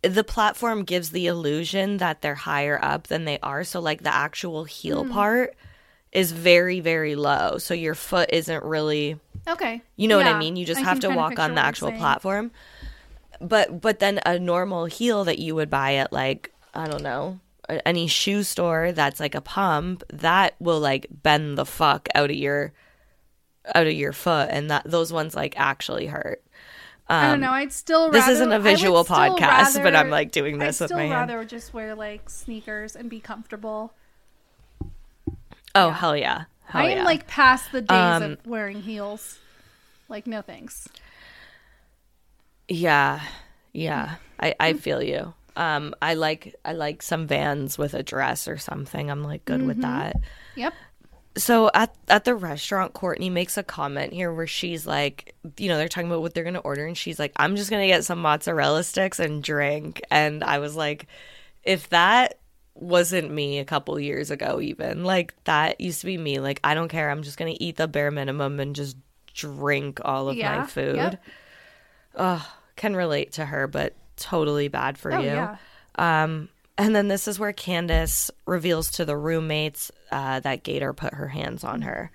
[0.03, 3.64] the platform gives the illusion that they're higher up than they are.
[3.64, 5.12] So like the actual heel hmm.
[5.12, 5.57] part
[6.12, 7.59] is very very low.
[7.59, 9.83] So your foot isn't really Okay.
[9.96, 10.57] you know what I mean?
[10.57, 12.51] You just I have to walk on the actual platform.
[13.40, 17.40] But but then a normal heel that you would buy at like I don't know
[17.87, 22.37] any shoe store that's like a pump that will like bend the fuck out of
[22.37, 22.72] your
[23.75, 26.42] out of your foot and that those ones like actually hurt.
[27.09, 27.51] I don't know.
[27.51, 30.85] I'd still Um, this isn't a visual still podcast, but I'm, like, doing this I'd
[30.85, 31.31] with still my hand.
[31.31, 33.92] rather just wear like sneakers and be comfortable.
[35.75, 36.45] Oh hell yeah.
[36.65, 37.05] Hell I am yeah.
[37.05, 39.39] like past the days Um, of wearing heels.
[40.09, 40.89] Like no thanks.
[42.69, 43.21] Yeah.
[43.73, 44.17] Yeah.
[44.41, 45.35] I, I feel you.
[45.57, 49.11] Um I like I like some vans with a dress or something.
[49.11, 49.91] I'm like good with Mm-hmm.
[49.93, 50.17] that.
[50.57, 50.75] Yep.
[51.37, 55.77] So at at the restaurant, Kortni makes a comment here where she's like, you know,
[55.79, 58.19] they're talking about what they're gonna order, and she's like, I'm just gonna get some
[58.21, 60.03] mozzarella sticks and drink.
[60.11, 61.07] And I was like,
[61.65, 62.39] if that
[62.75, 66.39] wasn't me a couple years ago, even like that used to be me.
[66.41, 67.11] Like I don't care.
[67.11, 68.97] I'm just gonna eat the bare minimum and just
[69.35, 70.97] drink all of Yeah, my food.
[70.97, 71.23] yep.
[72.15, 75.27] Oh, can relate to her, but totally bad for Oh, you.
[75.29, 75.57] yeah.
[75.97, 81.15] Um, and then this is where Candace reveals to the roommates uh, that Gator put
[81.15, 82.11] her hands on her.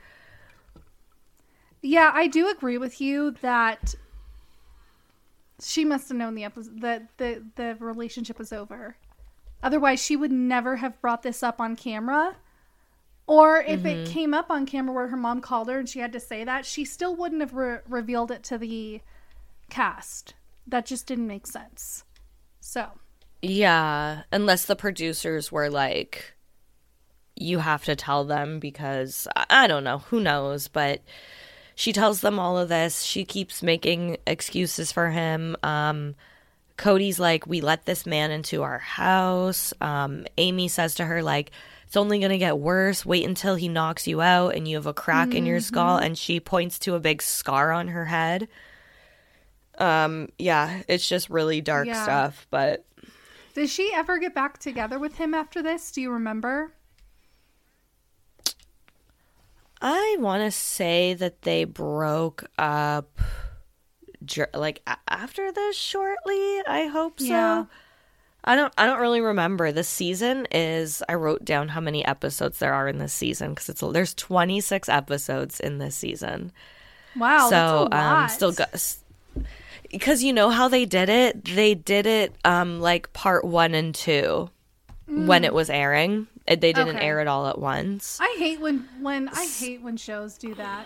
[1.81, 3.95] Yeah, I do agree with you that
[5.61, 8.95] she must have known the episode that the the relationship was over.
[9.63, 12.37] Otherwise, she would never have brought this up on camera.
[13.27, 13.85] Or if Mm-hmm.
[13.85, 16.43] it came up on camera where her mom called her and she had to say
[16.43, 19.01] that, she still wouldn't have re- revealed it to the
[19.69, 20.35] cast.
[20.67, 22.03] That just didn't make sense.
[22.61, 22.91] So,
[23.41, 26.33] Yeah, unless the producers were like,
[27.35, 31.01] you have to tell them because I, I don't know, who knows, but
[31.75, 33.03] she tells them all of this.
[33.03, 35.55] She keeps making excuses for him.
[35.63, 36.15] Um,
[36.77, 39.73] Codi's like, we let this man into our house.
[39.81, 41.51] Um, Aimee says to her, like,
[41.87, 43.05] it's only going to get worse.
[43.05, 45.97] Wait until he knocks you out and you have a crack in your skull.
[45.97, 48.47] And she points to a big scar on her head.
[49.79, 52.03] Um, yeah, it's just really dark Yeah.
[52.03, 52.83] stuff, but
[53.53, 55.91] Did she ever get back together with him after this?
[55.91, 56.73] Do you remember?
[59.81, 63.19] I want to say that they broke up
[64.53, 66.61] like after this shortly.
[66.67, 67.25] I hope so.
[67.25, 67.65] Yeah.
[68.43, 69.71] I don't I don't really remember.
[69.71, 73.67] The season is I wrote down how many episodes there are in this season cuz
[73.69, 76.51] it's there's 26 episodes in this season.
[77.15, 77.49] Wow.
[77.49, 78.23] so that's a lot.
[78.23, 78.95] um still got
[79.91, 81.43] because you know how they did it?
[81.43, 84.49] They did it um like part 1 and 2
[85.07, 86.27] when it was airing.
[86.47, 86.95] They didn't Mm.
[86.95, 87.05] Okay.
[87.05, 88.17] air it all at once.
[88.21, 90.85] I hate when when I hate when shows do that.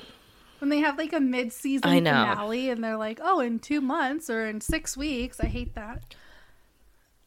[0.62, 2.12] When they have like a mid-season I know.
[2.12, 6.04] finale and they're like, "Oh, in 2 months or in 6 weeks." I hate that.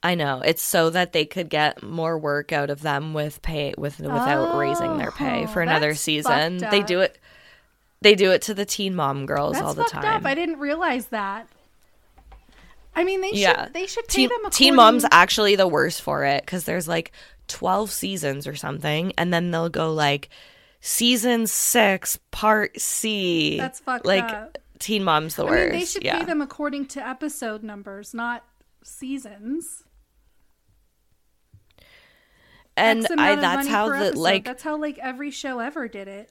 [0.04, 0.40] I know.
[0.44, 4.56] It's so that they could get more work out of them with pay with without
[4.56, 6.58] raising their pay Oh, for another season.
[6.58, 7.18] They do it
[8.02, 10.04] they do it to the teen mom girls That's all the fucked time.
[10.04, 10.26] up.
[10.26, 11.48] I didn't realize that.
[12.94, 13.64] I mean, they yeah.
[13.64, 16.64] should they should pay teen, them according teen mom's actually the worst for it cuz
[16.64, 17.10] there's like
[17.48, 20.28] 12 seasons or something and then they'll go like
[20.84, 23.56] season 6 part C.
[23.56, 24.58] That's fucked like up.
[24.78, 25.70] teen mom's the I worst.
[25.70, 26.18] mean, they should yeah.
[26.18, 28.44] pay them according to episode numbers, not
[28.84, 29.82] seasons.
[32.76, 34.16] and I that's how the episode.
[34.16, 36.30] like that's how like every show ever did it.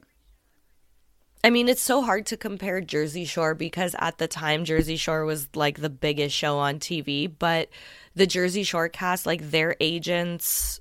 [1.43, 5.25] I mean, it's so hard to compare Jersey Shore because at the time Jersey Shore
[5.25, 7.69] was like the biggest show on TV, but
[8.15, 10.79] the Jersey Shore cast, like their agents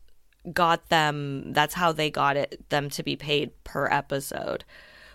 [0.52, 4.64] got them that's how they got it them to be paid per episode.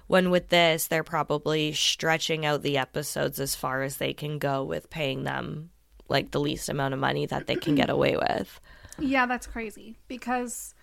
[0.08, 4.64] When with this, they're probably stretching out the episodes as far as they can go
[4.64, 5.72] with paying them
[6.08, 8.62] like the least amount of money that they can get away with.
[9.00, 10.74] Yeah, that's crazy because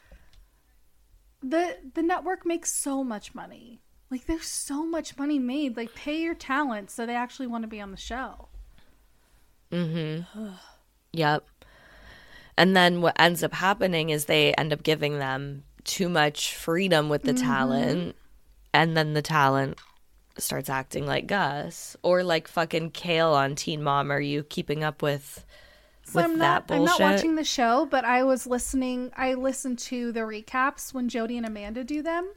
[1.43, 3.81] the the network makes so much money.
[4.11, 5.77] Like there's so much money made.
[5.77, 8.49] Like pay your talent so they actually want to be on the show.
[9.73, 10.49] mm-hmm
[11.13, 11.47] Yep.
[12.57, 17.09] And then what ends up happening is they end up giving them too much freedom
[17.09, 17.47] with the Mm-hmm.
[17.47, 18.17] talent.
[18.73, 19.79] And then the talent
[20.39, 24.11] starts acting like Gus or like fucking Kail on Teen Mom.
[24.11, 25.45] Are you keeping up with
[26.03, 29.35] So with I'm that not I'm not watching the show, but I was listening I
[29.35, 32.31] listened to the recaps when Jody and Amanda do them.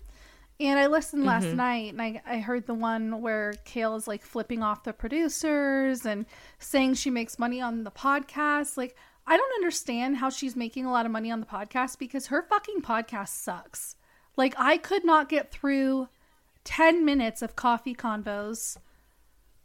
[0.60, 1.58] And I listened last Mm-hmm.
[1.58, 6.06] night and I, I heard the one where Kail is like flipping off the producers
[6.06, 6.26] and
[6.60, 8.76] saying she makes money on the podcast.
[8.78, 8.96] Like,
[9.30, 12.42] I don't understand how she's making a lot of money on the podcast because her
[12.42, 13.96] fucking podcast sucks.
[14.38, 16.08] Like, I could not get through
[16.64, 18.78] 10 minutes of coffee convos.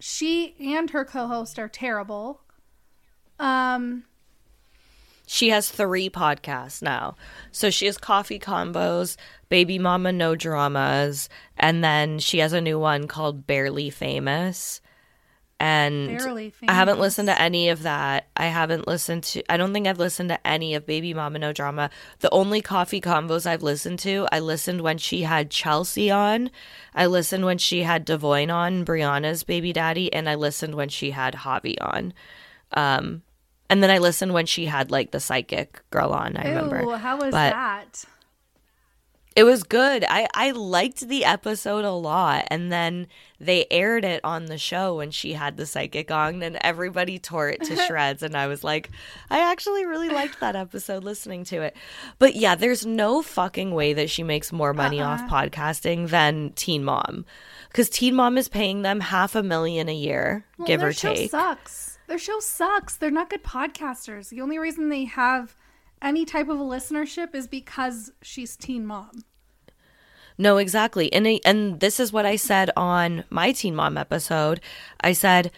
[0.00, 2.40] She and her co host are terrible.
[3.38, 4.04] Um,
[5.26, 7.14] She has three podcasts now.
[7.52, 9.16] So she has Coffee Convos,
[9.48, 14.80] Baby Mama No Dramas, and then she has a new one called Barely Famous.
[15.62, 16.20] And
[16.66, 18.26] I haven't listened to any of that.
[18.36, 21.52] I haven't listened to I don't think I've listened to any of Baby Mama No
[21.52, 21.88] Drama.
[22.18, 26.50] The only Coffee Convos I've listened to, I listened when she had Chelsea on.
[26.96, 31.12] I listened when she had Devoin on, Briana's baby daddy, and I listened when she
[31.12, 32.12] had Javi on.
[32.72, 33.22] Um
[33.70, 36.82] and then I listened when she had like the psychic girl on, I remember.
[36.82, 38.04] ew, how was But that?
[39.34, 40.04] It was good.
[40.08, 43.06] I I liked the episode a lot and then
[43.40, 47.48] they aired it on the show when she had the psychic on and everybody tore
[47.48, 48.90] it to shreds and I was like,
[49.30, 51.76] I actually really liked that episode listening to it.
[52.18, 55.28] But yeah, there's no fucking way that she makes more money off uh-uh.
[55.28, 57.24] podcasting than Teen Mom.
[57.72, 60.92] Cuz Teen Mom is paying them half a million a year, Well, give their or
[60.92, 61.30] show take.
[61.30, 61.98] sucks.
[62.06, 62.96] Their show sucks.
[62.96, 64.28] They're not good podcasters.
[64.28, 65.56] The only reason they have
[66.02, 69.24] any type of a listenership is because she's teen mom.
[70.38, 71.12] No, exactly.
[71.12, 74.60] And and this is what I said on my Teen Mom episode.
[75.00, 75.52] I said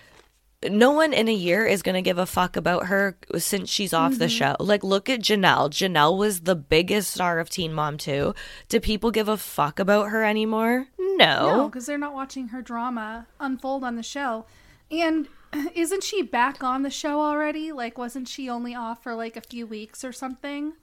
[0.70, 3.92] no one in a year is going to give a fuck about her since she's
[3.92, 4.55] off the mm-hmm.
[4.55, 4.57] show.
[4.59, 5.70] Like look at Jenelle.
[5.70, 8.34] Jenelle was the biggest star of Teen Mom 2.
[8.68, 10.88] Do people give a fuck about her anymore?
[10.99, 11.68] No, No.
[11.68, 14.47] because they're not watching her drama unfold on the show.
[15.03, 15.28] And
[15.74, 17.72] isn't she back on the show already?
[17.72, 20.74] Like, wasn't she only off for like a few weeks or something?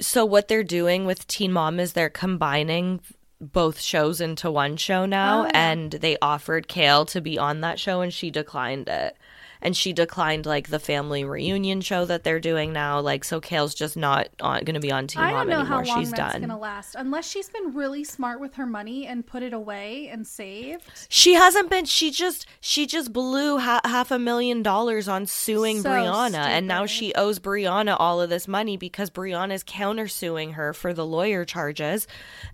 [0.00, 3.00] So what they're doing with Teen Mom is they're combining
[3.40, 7.78] both shows into one show now Oh, and they offered Kail to be on that
[7.78, 9.16] show and she declined it.
[9.60, 13.00] And she declined like the family reunion show that they're doing now.
[13.00, 15.60] Like, so Kail's just not on, going to be on Teen I don't Mom know
[15.60, 15.84] anymore.
[15.84, 16.40] how long She's that's done.
[16.42, 20.26] gonna last, unless she's been really smart with her money and put it away and
[20.26, 20.82] saved.
[21.08, 21.84] She hasn't been.
[21.86, 26.66] She just she just blew ha- half a million dollars on suing So Briana, and
[26.68, 31.44] now she owes Briana all of this money because Briana's countersuing her for the lawyer
[31.44, 32.06] charges,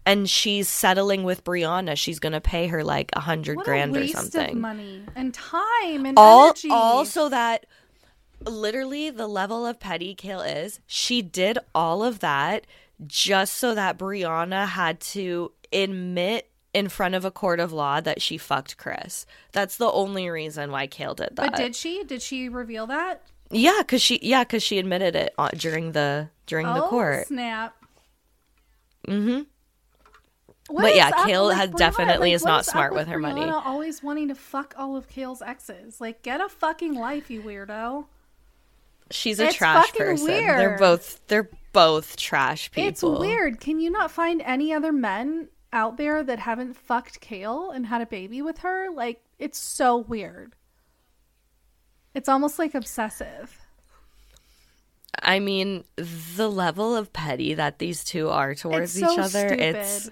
[0.06, 1.96] and she's settling with Briana.
[1.96, 4.60] She's gonna pay her like a hundred grand or something.
[4.60, 6.68] money and time and all energy.
[6.70, 7.66] all so that
[8.46, 12.66] literally the level of petty Kail is she did all of that
[13.06, 18.20] just so that Briana had to admit in front of a court of law that
[18.20, 19.26] she fucked Chris.
[19.52, 21.36] That's the only reason why Kail did that.
[21.36, 22.04] But did she?
[22.04, 23.22] Did she reveal that?
[23.50, 27.26] yeah, cuz she yeah, cuz she admitted it uh, during the during the oh court.
[27.28, 27.76] snap!
[29.06, 29.46] Mhm.
[30.68, 33.36] What But yeah, Kail like, has definitely like, is not up smart with her Briana
[33.36, 33.50] money.
[33.50, 36.00] Always wanting to fuck all of Kail's exes.
[36.00, 38.06] Like, get a fucking life, you weirdo.
[39.10, 40.26] She's a It's trash person.
[40.26, 42.88] They're both they're both trash people.
[42.88, 43.60] It's weird.
[43.60, 48.00] Can you not find any other men out there that haven't fucked Kail and had
[48.00, 48.90] a baby with her?
[48.90, 50.54] Like, it's so weird.
[52.14, 53.60] It's almost like obsessive.
[55.22, 59.60] I mean, the level of petty that these two are towards so each other, stupid.
[59.60, 60.10] it's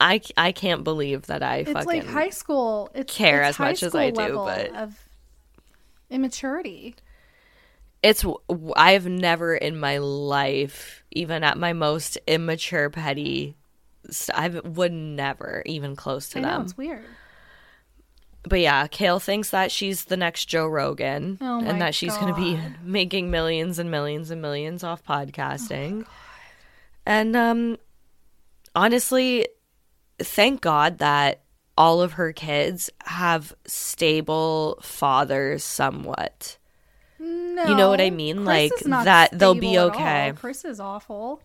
[0.00, 2.90] I I can't believe that I It's fucking like high school.
[2.94, 5.08] It's care it's as much as I do, but- of
[6.10, 6.94] immaturity.
[8.02, 8.24] it's
[8.76, 13.56] I've never in my life, even at my most immature petty,
[14.34, 16.62] I would never even close to I know them.
[16.62, 17.04] it's weird.
[18.48, 22.32] But yeah, Kail thinks that she's the next Joe Rogan Oh and that she's going
[22.32, 26.06] to be making millions and millions and millions off podcasting.
[27.04, 27.76] and um
[28.76, 29.48] honestly,
[30.18, 31.42] thank God that
[31.78, 36.56] all of her kids have stable fathers somewhat.
[37.18, 38.44] No, You know what I mean?
[38.44, 40.32] Chris Like, that they'll be okay.
[40.36, 41.40] Chris is awful.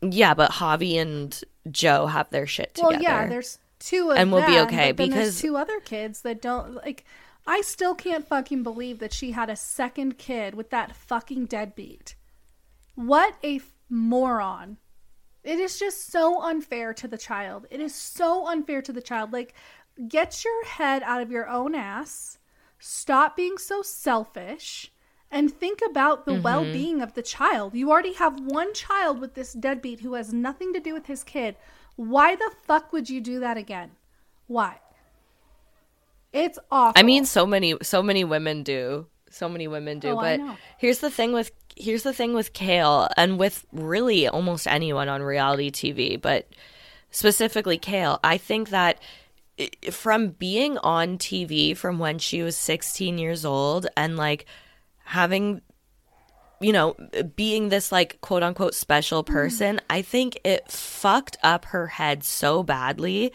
[0.00, 2.94] Yeah, but Javi and Joe have their shit together.
[2.94, 4.18] Well, yeah, there's two of them.
[4.18, 7.04] And we'll be okay but then there's because- two other kids that don't like.
[7.46, 12.14] I still can't fucking believe that she had a second kid with that fucking deadbeat.
[12.94, 14.76] What a f- moron!
[15.44, 17.66] It is just so unfair to the child.
[17.70, 19.32] It is so unfair to the child.
[19.32, 19.54] Like,
[20.08, 22.38] get your head out of your own ass.
[22.78, 24.92] Stop being so selfish
[25.30, 26.42] and think about the mm-hmm.
[26.42, 27.74] well being of the child.
[27.74, 31.24] You already have one child with this deadbeat who has nothing to do with his
[31.24, 31.56] kid.
[31.96, 33.92] Why the fuck would you do that again?
[34.46, 34.78] Why?
[36.32, 36.98] It's awful.
[36.98, 39.06] I mean, so many, so many women do.
[39.30, 40.10] So many women do.
[40.10, 40.40] Oh, but
[40.76, 45.22] here's the thing with here's the thing with Kail and with really almost anyone on
[45.22, 46.48] reality TV, but
[47.10, 48.20] specifically Kail.
[48.22, 49.00] I think that
[49.90, 54.46] from being on TV from when she was 16 years old and like
[55.04, 55.60] having
[56.62, 56.94] you know,
[57.34, 59.32] being this like quote unquote special mm-hmm.
[59.32, 63.32] person, I think it fucked up her head so badly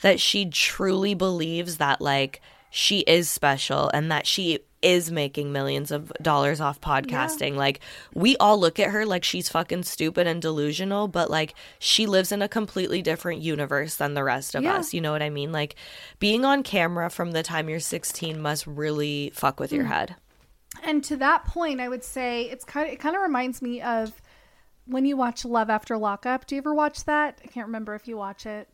[0.00, 5.90] that she truly believes that like she is special and that she is making millions
[5.90, 7.54] of dollars off podcasting.
[7.56, 7.80] Like
[8.14, 12.32] we all look at her like she's fucking stupid and delusional, but like she lives
[12.32, 14.76] in a completely different universe than the rest of Yeah.
[14.76, 14.94] us.
[14.94, 15.52] You know what I mean?
[15.52, 15.74] Like
[16.18, 19.88] being on camera from the time you're 16 must really fuck with your mm.
[19.88, 20.16] head.
[20.84, 23.82] and to that point, I would say it's kind of it kind of reminds me
[23.82, 24.20] of
[24.86, 26.46] when you watch Love After Lockup.
[26.46, 27.40] Do you ever watch that?
[27.44, 28.68] I can't remember if you watch it.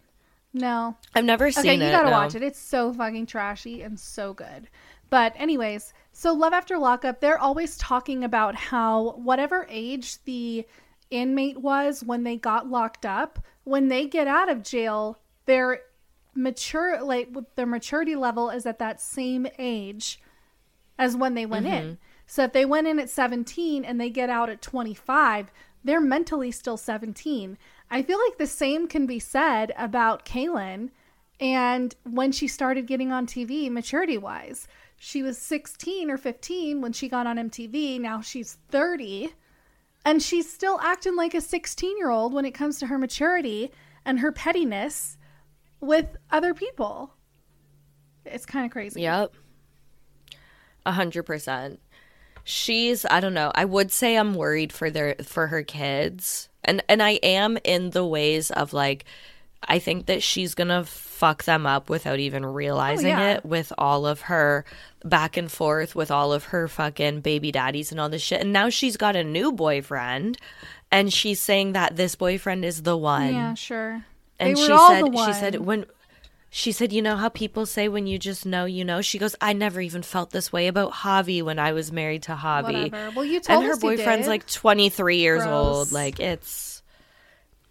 [0.55, 0.97] No.
[1.15, 1.77] I've never seen Okay, it.
[1.79, 2.13] Okay, you gotta no.
[2.17, 2.43] watch it.
[2.43, 4.69] It's so fucking trashy and so good.
[5.11, 10.67] But anyways, so Love After Lockup, they're always talking about how whatever age the
[11.11, 15.83] inmate was when they got locked up, when they get out of jail, their
[16.35, 20.21] mature like their maturity level is at that same age
[20.99, 21.85] as when they went in.
[21.85, 21.95] Mm-hmm.
[22.27, 25.53] So if they went in at 17 and they get out at 25,
[25.85, 27.57] they're mentally still 17.
[27.91, 30.91] I feel like the same can be said about Kailyn
[31.39, 34.67] and when she started getting on TV maturity wise.
[35.07, 38.01] She was 16 or 15 when she got on MTV.
[38.01, 39.33] Now she's 30
[40.05, 43.71] and she's still acting like a 16 year old when it comes to her maturity
[44.05, 45.17] and her pettiness
[45.79, 47.15] with other people.
[48.25, 49.03] It's kind of crazy.
[49.03, 49.33] Yep.
[50.85, 51.79] A hundred percent.
[52.43, 53.53] She's I don't know.
[53.55, 56.49] I would say I'm worried for their for her kids.
[56.65, 59.05] And and I am in the ways of like
[59.69, 60.85] I think that she's gonna
[61.17, 63.35] fuck them up without even realizing yeah.
[63.35, 64.67] it with all of her
[65.03, 68.43] back and forth with all of her fucking baby daddies and all this shit.
[68.43, 70.37] And now she's got a new boyfriend
[70.93, 74.05] and she's saying that this boyfriend is the one Yeah, sure.
[74.39, 75.87] and they were she all said she said when
[76.49, 79.35] she said, "You know how people say when you just know, you know." She goes,
[79.43, 83.11] "I never even felt this way about Javi when I was married to Javi." Whatever.
[83.15, 85.53] Well, you told and her boyfriend's like 23 years Gross.
[85.53, 85.93] old.
[85.93, 86.83] Like it's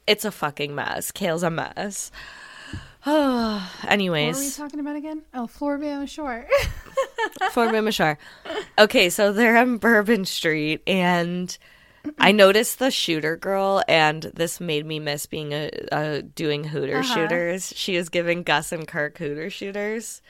[0.05, 1.11] it's a fucking mess.
[1.11, 2.11] Kail's a mess.
[3.05, 5.21] What were we talking about again?
[5.33, 6.47] Oh, Floribama Shore.
[7.51, 8.17] for Mimishar.
[8.79, 11.55] Okay, so they're on Bourbon Street, and
[12.17, 16.97] I noticed the shooter girl, and this made me miss being a, a doing Hooter
[16.99, 17.13] Uh-huh.
[17.13, 17.73] shooters.
[17.75, 20.21] She was giving Gus and Kirk Hooter shooters.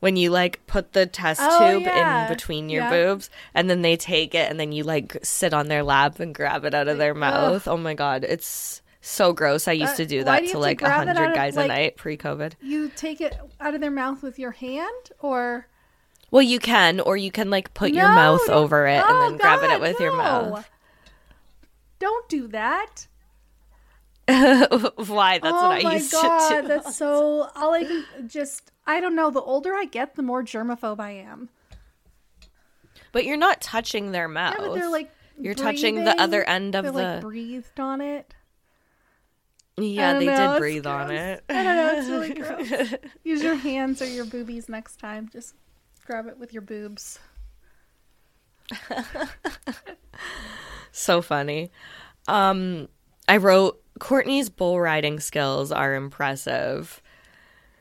[0.00, 2.22] When you like put the test Oh, tube yeah.
[2.22, 2.90] in between your Yeah.
[2.90, 6.34] boobs, and then they take it, and then you like sit on their lap and
[6.34, 7.66] grab it out of their mouth.
[7.66, 9.68] Oh my god, it's so gross.
[9.68, 11.66] I used Uh, to do that do to like a it hundred of, guys like-
[11.66, 12.54] a night pre-COVID.
[12.62, 15.66] you take it out of their mouth with your hand, or
[16.30, 19.38] Well, you can, or you can like put your mouth over it Oh, and then
[19.38, 20.66] grab it God, with your mouth.
[21.98, 23.06] Don't do that.
[24.26, 25.38] Why?
[25.38, 26.68] That's oh what I used god, to do.
[26.68, 27.48] that's so.
[27.56, 28.70] All I can just.
[28.86, 29.30] I don't know.
[29.30, 31.48] The older I get, the more germaphobe I am.
[33.12, 34.54] But you're not touching their mouth.
[34.58, 35.10] Yeah, but they're like.
[35.38, 36.96] You're touching the other end of They, the.
[36.96, 38.32] like breathed on it.
[39.76, 41.44] Yeah, they know, did breathe on it.
[41.48, 41.98] I don't know.
[41.98, 42.34] It's really
[42.88, 42.94] gross.
[43.24, 45.30] Use your hands or your boobies next time.
[45.32, 45.54] Just
[46.04, 47.18] grab it with your boobs.
[50.92, 51.70] so funny.
[52.28, 52.88] Um,
[53.28, 57.00] I wrote Kortni's bull riding skills are impressive.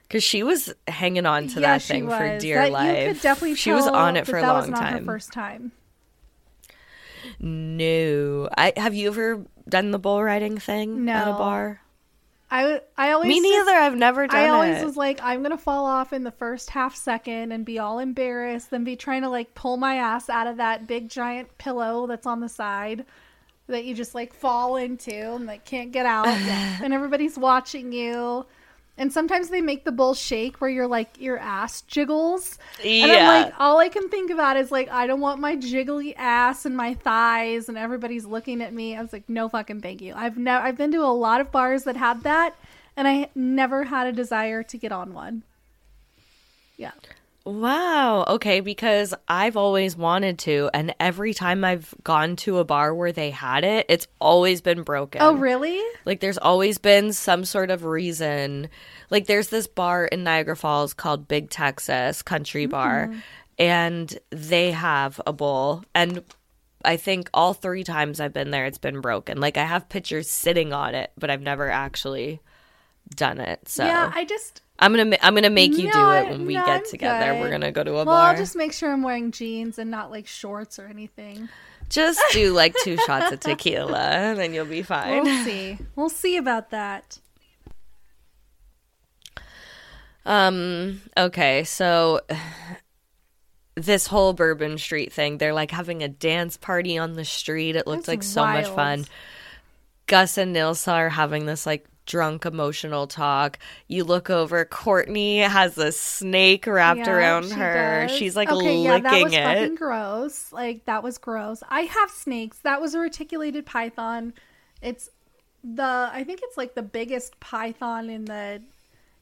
[0.04, 2.18] Because she was hanging on to yeah, that thing was.
[2.18, 3.08] for dear that, life.
[3.08, 5.06] You could definitely she was on it for a long not time.
[5.06, 5.72] First time.
[7.40, 11.82] No, I have you ever done the bull riding thing at a bar?
[12.54, 13.78] I I always Me just- neither.
[13.78, 14.46] I've never done it.
[14.46, 14.86] I always it.
[14.86, 18.70] was like, I'm gonna fall off in the first half second and be all embarrassed,
[18.72, 22.28] then be trying to like pull my ass out of that big giant pillow that's
[22.28, 23.06] on the side
[23.68, 26.28] that you just like fall into and like can't get out,
[26.84, 28.46] and everybody's watching you.
[29.02, 32.60] And sometimes they make the bull shake where you're like your ass jiggles.
[32.84, 33.30] And Yeah.
[33.32, 36.68] I'm like, all I can think about is like, I don't want my jiggly ass
[36.68, 38.96] and my thighs, and everybody's looking at me.
[38.96, 40.14] I was like, no fucking thank you.
[40.16, 42.56] I've never, I've been to a lot of bars that had that,
[42.96, 45.42] and I never had a desire to get on one.
[46.78, 46.92] Yeah.
[47.44, 48.24] Wow.
[48.28, 53.12] Okay, because I've always wanted to, and every time I've gone to a bar where
[53.12, 55.22] they had it, it's always been broken.
[55.22, 55.82] Oh, really?
[56.06, 58.70] Like there's always been some sort of reason.
[59.10, 63.22] Like there's this bar in Niagara Falls called Big Texas Country Bar, Mm.
[63.58, 65.84] and they have a bowl.
[65.96, 66.24] And
[66.86, 69.40] I think all three times I've been there, it's been broken.
[69.40, 72.40] Like I have pictures sitting on it, but I've never actually
[73.16, 73.68] done it.
[73.68, 74.62] So Yeah, I just.
[74.82, 77.34] I'm gonna I'm gonna make you do it when we no, get together.
[77.34, 77.40] good.
[77.40, 78.06] We're gonna go to a bar.
[78.06, 78.32] Well, bar.
[78.32, 81.50] I'll just make sure I'm wearing jeans and not like shorts or anything.
[81.90, 85.24] Just do like two shots of tequila, and then you'll be fine.
[85.24, 85.78] We'll see.
[85.96, 87.20] We'll see about that.
[90.26, 92.22] Um, okay, so
[93.76, 97.76] this whole Bourbon Street thing, they're like having a dance party on the street.
[97.76, 99.06] It looked That's like so much fun.
[100.08, 103.60] Gus and Nilsa are having this like drunk emotional talk.
[103.88, 107.72] You look over, Kortni has a snake wrapped Yeah, around she her.
[107.72, 108.12] does.
[108.12, 109.76] She's like okay, yeah, that licking was fucking it.
[109.76, 110.52] gross.
[110.52, 111.64] Like that was gross.
[111.70, 112.60] I have snakes.
[112.60, 114.34] That was a reticulated python.
[114.82, 115.10] It's
[115.64, 118.62] the I think it's like the biggest python in the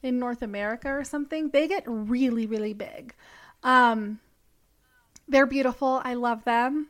[0.02, 1.50] in North America or something.
[1.50, 3.14] They get really really big.
[3.62, 4.20] Um
[5.28, 6.00] they're beautiful.
[6.04, 6.88] I love them.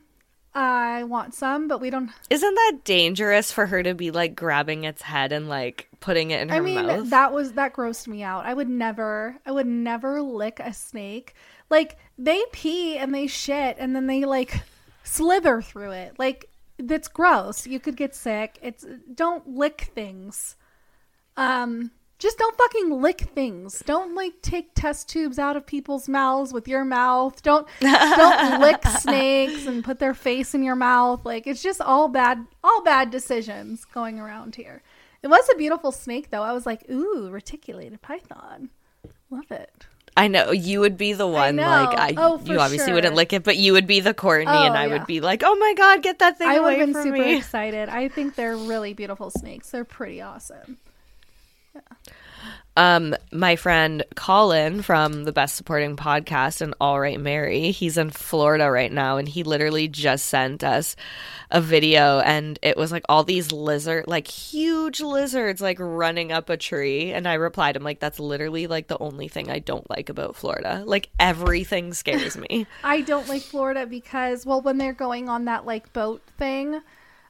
[0.54, 4.84] I want some, but we don't Isn't that dangerous for her to be like grabbing
[4.84, 7.10] its head and like putting it in her I mean, mouth?
[7.10, 8.46] that was that grossed me out.
[8.46, 11.34] I would never, I would never lick a snake.
[11.68, 14.62] Like they pee and they shit and then they like
[15.04, 16.18] slither through it.
[16.18, 17.66] Like that's gross.
[17.66, 18.58] You could get sick.
[18.60, 18.84] It's
[19.14, 20.56] don't lick things.
[21.36, 23.82] Um, just don't fucking lick things.
[23.86, 27.42] Don't like take test tubes out of people's mouths with your mouth.
[27.42, 31.24] Don't don't lick snakes and put their face in your mouth.
[31.24, 34.82] Like it's just all bad all bad decisions going around here.
[35.22, 36.42] It was a beautiful snake though.
[36.42, 38.70] I was like, ooh, reticulated python.
[39.30, 39.86] Love it.
[40.16, 41.56] I know you would be the one.
[41.56, 41.62] know.
[41.62, 42.94] Like I, Oh, for you obviously sure.
[42.96, 44.92] wouldn't lick it, but you would be the Kortni, and Oh, I yeah.
[44.92, 47.16] would be like, "Oh my god, get that thing I would away have been super
[47.16, 47.88] me!" excited.
[47.88, 49.70] I think they're really beautiful snakes.
[49.70, 50.78] They're pretty awesome.
[52.76, 58.10] Um, my friend Colin from the Best Supporting Podcast and All Right Mary, he's in
[58.10, 60.94] Florida right now, and he literally just sent us
[61.50, 66.48] a video, and it was like all these lizard, like huge lizards, like running up
[66.48, 67.12] a tree.
[67.12, 70.36] And I replied, "I'm like, that's literally like the only thing I don't like about
[70.36, 70.84] Florida.
[70.86, 75.66] Like everything scares me." I don't like Florida because, well, when they're going on that
[75.66, 76.80] like boat thing,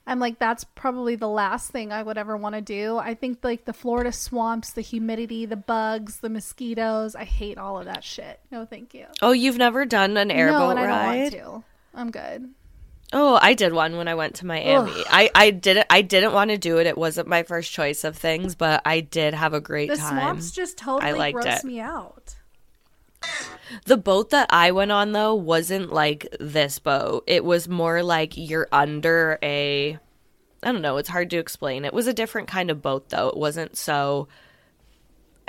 [0.07, 2.97] I'm like, that's probably the last thing I would ever want to do.
[2.97, 7.15] I think like the Florida swamps, the humidity, the bugs, the mosquitoes.
[7.15, 8.41] I hate all of that shit.
[8.51, 9.07] No, thank you.
[9.23, 11.65] Oh, you've never done an airboat no, and I don't want to.
[11.95, 12.51] I'm good.
[13.13, 14.93] Oh, I did one when I went to Miami.
[14.93, 15.07] Ugh.
[15.11, 16.87] I, I didn't I didn't want to do it.
[16.87, 20.15] It wasn't my first choice of things, but I did have a great The time.
[20.15, 21.65] The swamps just totally liked gross it.
[21.65, 22.37] me out.
[23.85, 27.25] The boat that I went on though wasn't like this boat.
[27.27, 29.99] It was more like you're under a
[30.63, 31.85] I don't know, it's hard to explain.
[31.85, 33.29] It was a different kind of boat though.
[33.29, 34.29] It wasn't so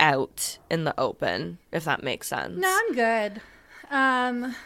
[0.00, 2.58] out in the open, if that makes sense.
[2.58, 3.40] No, I'm good.
[3.90, 4.56] Um,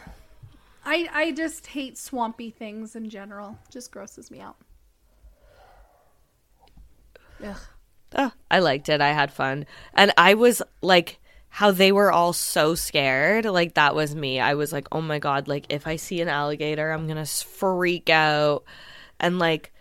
[0.85, 3.59] I I just hate swampy things in general.
[3.71, 4.57] Just grosses me out.
[7.45, 7.57] Ugh.
[8.17, 9.01] Oh, I liked it.
[9.01, 9.67] I had fun.
[9.93, 11.19] And I was like
[11.57, 13.47] how they were all so scared.
[13.47, 14.39] Like that was me.
[14.41, 17.25] I was like, "Oh my god, like if I see an alligator, I'm going to
[17.45, 18.65] freak out."
[19.19, 19.73] And like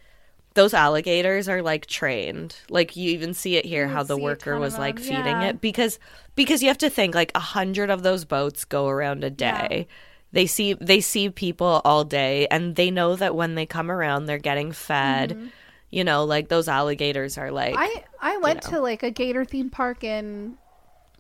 [0.54, 2.56] those alligators are like trained.
[2.70, 5.50] Like you even see it here You how the worker was like feeding yeah.
[5.50, 6.00] it because
[6.36, 9.68] because you have to think like a hundred of those boats go around a Yeah.
[9.68, 9.88] day.
[10.32, 14.26] They see they see people all day and they know that when they come around
[14.28, 15.52] they're getting fed.
[15.92, 18.06] You know, like those alligators are like Mm-hmm.
[18.22, 18.72] I I went know.
[18.72, 20.58] to like a gator theme park in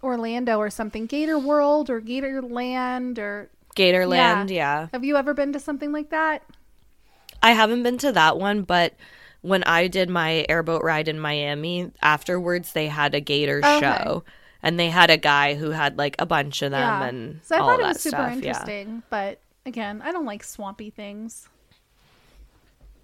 [0.06, 3.50] Orlando or something, Gator World or Gator Land or.
[3.76, 4.88] Gatorland, yeah.
[4.94, 6.44] Have you ever been to something like that?
[7.44, 8.94] I haven't been to that one, but
[9.42, 13.80] when I did my airboat ride in Miami, afterwards they had a gator Okay.
[13.82, 14.24] show.
[14.64, 17.08] And they had a guy who had like a bunch of them yeah.
[17.08, 18.34] and so I all thought it was super stuff.
[18.34, 21.48] interesting, but again, I don't like swampy things.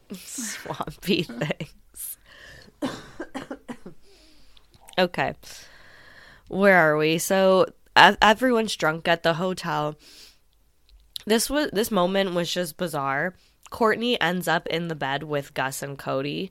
[0.16, 2.18] Swampy things.
[4.98, 5.34] okay.
[6.52, 7.18] Where are we?
[7.18, 9.96] So everyone's drunk at the hotel.
[11.26, 13.36] This was this moment was just bizarre.
[13.72, 16.50] Kortni ends up in the bed with Gus and Codi.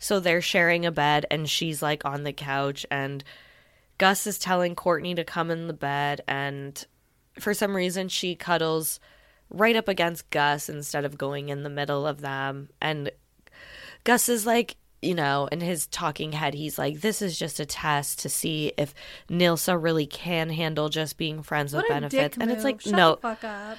[0.00, 3.22] So they're sharing a bed and she's like on the couch and
[3.98, 6.84] Gus is telling Kortni to come in the bed and
[7.38, 8.98] for some reason she cuddles
[9.48, 13.12] right up against Gus instead of going in the middle of them and
[14.02, 17.66] Gus is like, you know, in his talking head, he's like, this is just a
[17.66, 18.94] test to see if
[19.28, 22.38] Nilsa really can handle just being friends with What a benefits.
[22.40, 22.80] And it's like.
[22.80, 23.78] Shut no, the fuck up.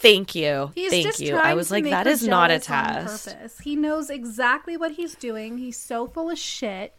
[0.00, 0.72] thank you.
[0.74, 1.36] He's thank you.
[1.36, 3.34] I was like, that is not a test.
[3.62, 5.58] He knows exactly what he's doing.
[5.58, 6.96] He's so full of shit.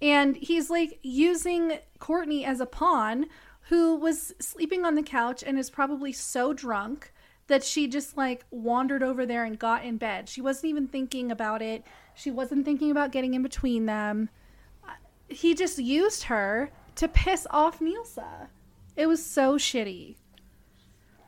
[0.00, 3.26] And he's like using Kortni as a pawn
[3.68, 7.12] who was sleeping on the couch and is probably so drunk
[7.48, 10.28] that she just like wandered over there and got in bed.
[10.28, 11.84] She wasn't even thinking about it.
[12.14, 14.28] She wasn't thinking about getting in between them.
[15.28, 18.48] He just used her to piss off Nilsa.
[18.96, 20.16] It was so shitty.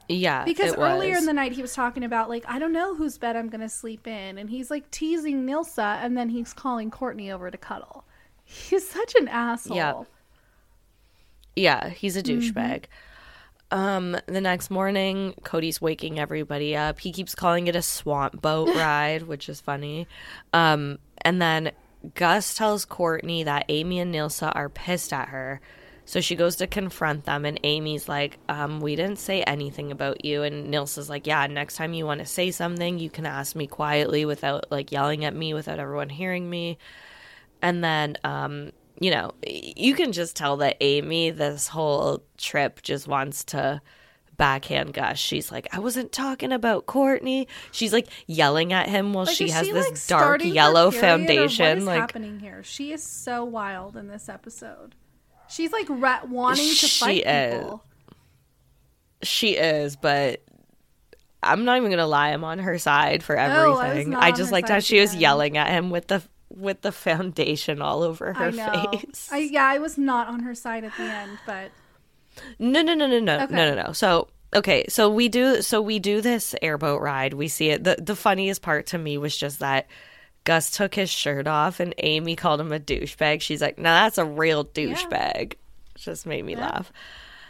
[0.08, 0.44] Yeah.
[0.44, 1.20] Because earlier was.
[1.20, 3.68] in the night he was talking about like I don't know whose bed I'm gonna
[3.68, 8.04] sleep in, and he's like teasing Nilsa, and then he's calling Kortni over to cuddle.
[8.44, 9.76] He's such an asshole.
[9.76, 10.02] Yeah.
[11.54, 12.22] Yeah, he's a
[12.86, 12.90] Mm-hmm.
[13.70, 17.00] Um, the next morning, Codi's waking everybody up.
[17.00, 20.06] He keeps calling it a swamp boat ride, which is funny.
[20.52, 21.72] Um, and then
[22.14, 25.60] Gus tells Kortni that Aimee and Nilsa are pissed at her.
[26.06, 30.24] So she goes to confront them, and Aimee's like, um, We didn't say anything about
[30.24, 30.42] you.
[30.42, 33.66] And Nilsa's like, Yeah, next time you want to say something, you can ask me
[33.66, 36.78] quietly without like yelling at me, without everyone hearing me.
[37.60, 43.06] And then, um, you know, you can just tell that Aimee, this whole trip, just
[43.08, 43.80] wants to
[44.36, 45.18] backhand Gus.
[45.18, 47.46] She's like, I wasn't talking about Kortni.
[47.72, 51.84] She's like yelling at him while Like, she has she, this like, dark yellow foundation.
[51.84, 52.62] Like, happening here?
[52.62, 54.94] She is so wild in this episode.
[55.48, 57.54] She's like wanting to She fight is.
[57.62, 57.84] people.
[59.22, 60.42] she is, but
[61.42, 62.30] I'm not even gonna lie.
[62.30, 63.42] I'm on her side for Oh,
[63.76, 64.10] I everything.
[64.10, 66.22] not I on just liked how she the was yelling at him with the
[66.58, 69.28] with the foundation all over her I face.
[69.32, 71.70] I yeah, I was not on her side at the end, but
[72.58, 73.54] No, no, no, no, no, Okay.
[73.54, 73.92] no, no, no.
[73.92, 77.34] So okay, so we do, so we do this airboat ride.
[77.34, 77.84] We see it.
[77.84, 79.86] the The funniest part to me was just that
[80.44, 83.40] Gus took his shirt off, and Aimee called him a douchebag.
[83.42, 85.54] She's like, "No, that's a real douchebag."
[85.96, 86.90] Just made me laugh.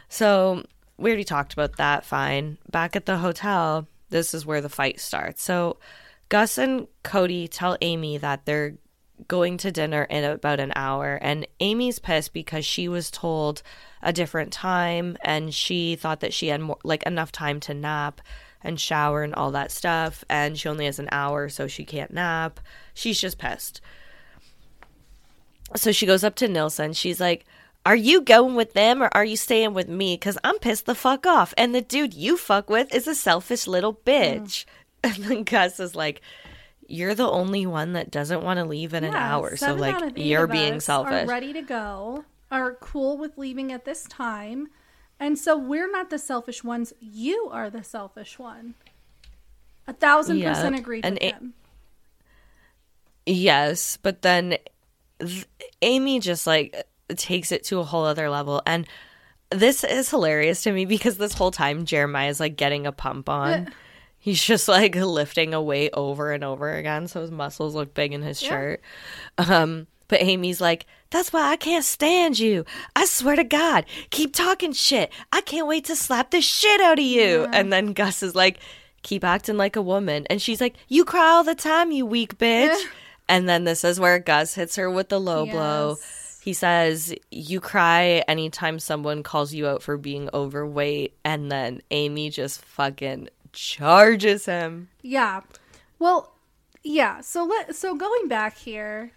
[0.08, 0.64] So
[0.96, 2.04] we already talked about that.
[2.04, 2.58] Fine.
[2.70, 5.42] Back at the hotel, this is where the fight starts.
[5.42, 5.76] So
[6.28, 8.74] Gus and Codi tell Aimee that they're
[9.26, 13.62] going to dinner in about an hour and Aimee's pissed because she was told
[14.02, 18.20] a different time and she thought that she had more like enough time to nap
[18.62, 22.12] and shower and all that stuff and she only has an hour so she can't
[22.12, 22.60] nap.
[22.94, 23.80] She's just pissed.
[25.76, 27.44] So she goes up to Nilsa and she's like,
[27.84, 30.14] Are you going with them or are you staying with me?
[30.14, 31.52] Because I'm pissed the fuck off.
[31.56, 34.64] And the dude you fuck with is a selfish little bitch.
[35.04, 36.20] And then Gus is like,
[36.88, 39.56] you're the only one that doesn't want to leave in an hour.
[39.56, 41.24] So like out of eight you're being selfish.
[41.24, 42.24] Are ready to go.
[42.50, 44.68] Are cool with leaving at this time,
[45.20, 46.94] and so we're not the selfish ones.
[46.98, 48.74] You are the selfish one.
[49.86, 51.54] A thousand Yeah, percent agree with it- him.
[53.26, 54.56] Yes, but then
[55.20, 55.46] th-
[55.82, 56.74] Aimee just like
[57.16, 58.86] takes it to a whole other level and
[59.50, 63.28] this is hilarious to me because this whole time Jeremiah is like getting a pump
[63.30, 63.72] on.
[64.28, 68.12] He's just like lifting a weight over and over again so his muscles look big
[68.12, 68.48] in his Yeah.
[68.50, 68.80] shirt.
[69.38, 72.64] Um but Aimee's like, "That's why I can't stand you.
[72.96, 75.12] I swear to God, keep talking shit.
[75.32, 78.58] I can't wait to slap the shit out of you." And then Gus is like,
[79.02, 82.38] "Keep acting like a woman." And she's like, "You cry all the time, you weak
[82.38, 82.76] bitch."
[83.30, 85.96] And then this is where Gus hits her with the low blow.
[86.42, 91.12] He says, You cry anytime someone calls you out for being overweight.
[91.26, 94.88] And then Aimee just fucking charges him.
[95.02, 95.40] Yeah.
[95.98, 96.34] Well,
[96.82, 97.20] yeah.
[97.20, 99.12] So let so going back here,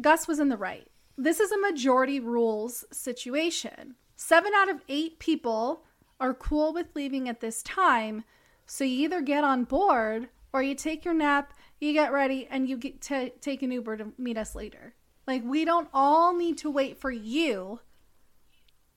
[0.00, 0.86] Gus was in the right.
[1.16, 3.96] This is a majority rules situation.
[4.16, 5.82] Seven out of eight people
[6.20, 8.24] are cool with leaving at this time.
[8.66, 12.68] So you either get on board or you take your nap, you get ready, and
[12.68, 14.94] you get to take an Uber to meet us later.
[15.26, 17.80] Like we don't all need to wait for you.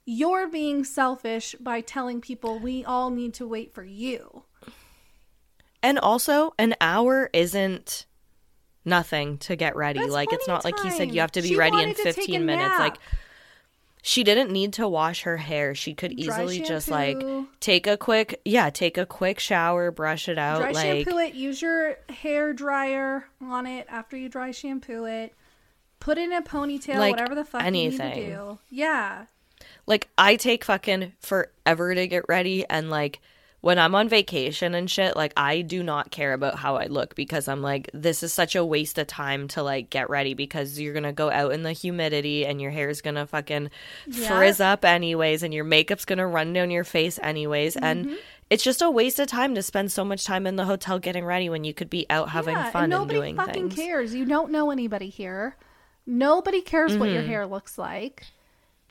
[0.06, 4.44] You're being selfish by telling people we all need to wait for you.
[5.84, 8.06] And also, an hour isn't
[8.86, 10.00] nothing to get ready.
[10.00, 11.98] That's like, it's not like he said you have to be She ready in wanted
[11.98, 12.70] to take a 15 minutes.
[12.70, 12.80] nap.
[12.80, 12.98] Like,
[14.04, 15.76] she didn't need to wash her hair.
[15.76, 17.22] She could easily just like
[17.60, 20.60] take a quick, yeah, take a quick shower, brush it out.
[20.60, 21.36] Dry like, shampoo it.
[21.36, 25.36] Use your hair dryer on it after you dry shampoo it.
[26.00, 28.60] Put it in a ponytail, Like, whatever the fuck you need to do.
[28.72, 29.26] Yeah.
[29.88, 33.20] Like I take fucking forever to get ready and like
[33.62, 37.14] when I'm on vacation and shit, like I do not care about how I look
[37.14, 40.80] because I'm like this is such a waste of time to like get ready because
[40.80, 43.70] you're going to go out in the humidity and your hair's going to fucking
[44.08, 44.28] Yeah.
[44.28, 47.86] frizz up anyways and your makeup's going to run down your face anyways Mm-hmm.
[47.86, 48.18] and
[48.50, 51.24] it's just a waste of time to spend so much time in the hotel getting
[51.24, 52.72] ready when you could be out having yeah.
[52.72, 53.76] fun and and, nobody doing fucking things.
[53.76, 54.14] cares.
[54.16, 55.56] You don't know anybody here.
[56.06, 57.14] Nobody cares what Mm-hmm.
[57.14, 58.26] your hair looks like.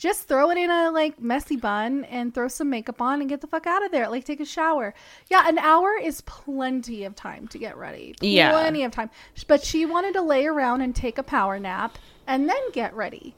[0.01, 3.43] Just throw it in a like messy bun and throw some makeup on and get
[3.43, 4.09] the fuck out of there.
[4.09, 4.95] Like take a shower.
[5.29, 8.15] Yeah, an hour is plenty of time to get ready.
[8.23, 8.51] Yeah.
[8.51, 9.11] Plenty of time.
[9.47, 13.37] But she wanted to lay around and take a power nap and then get ready.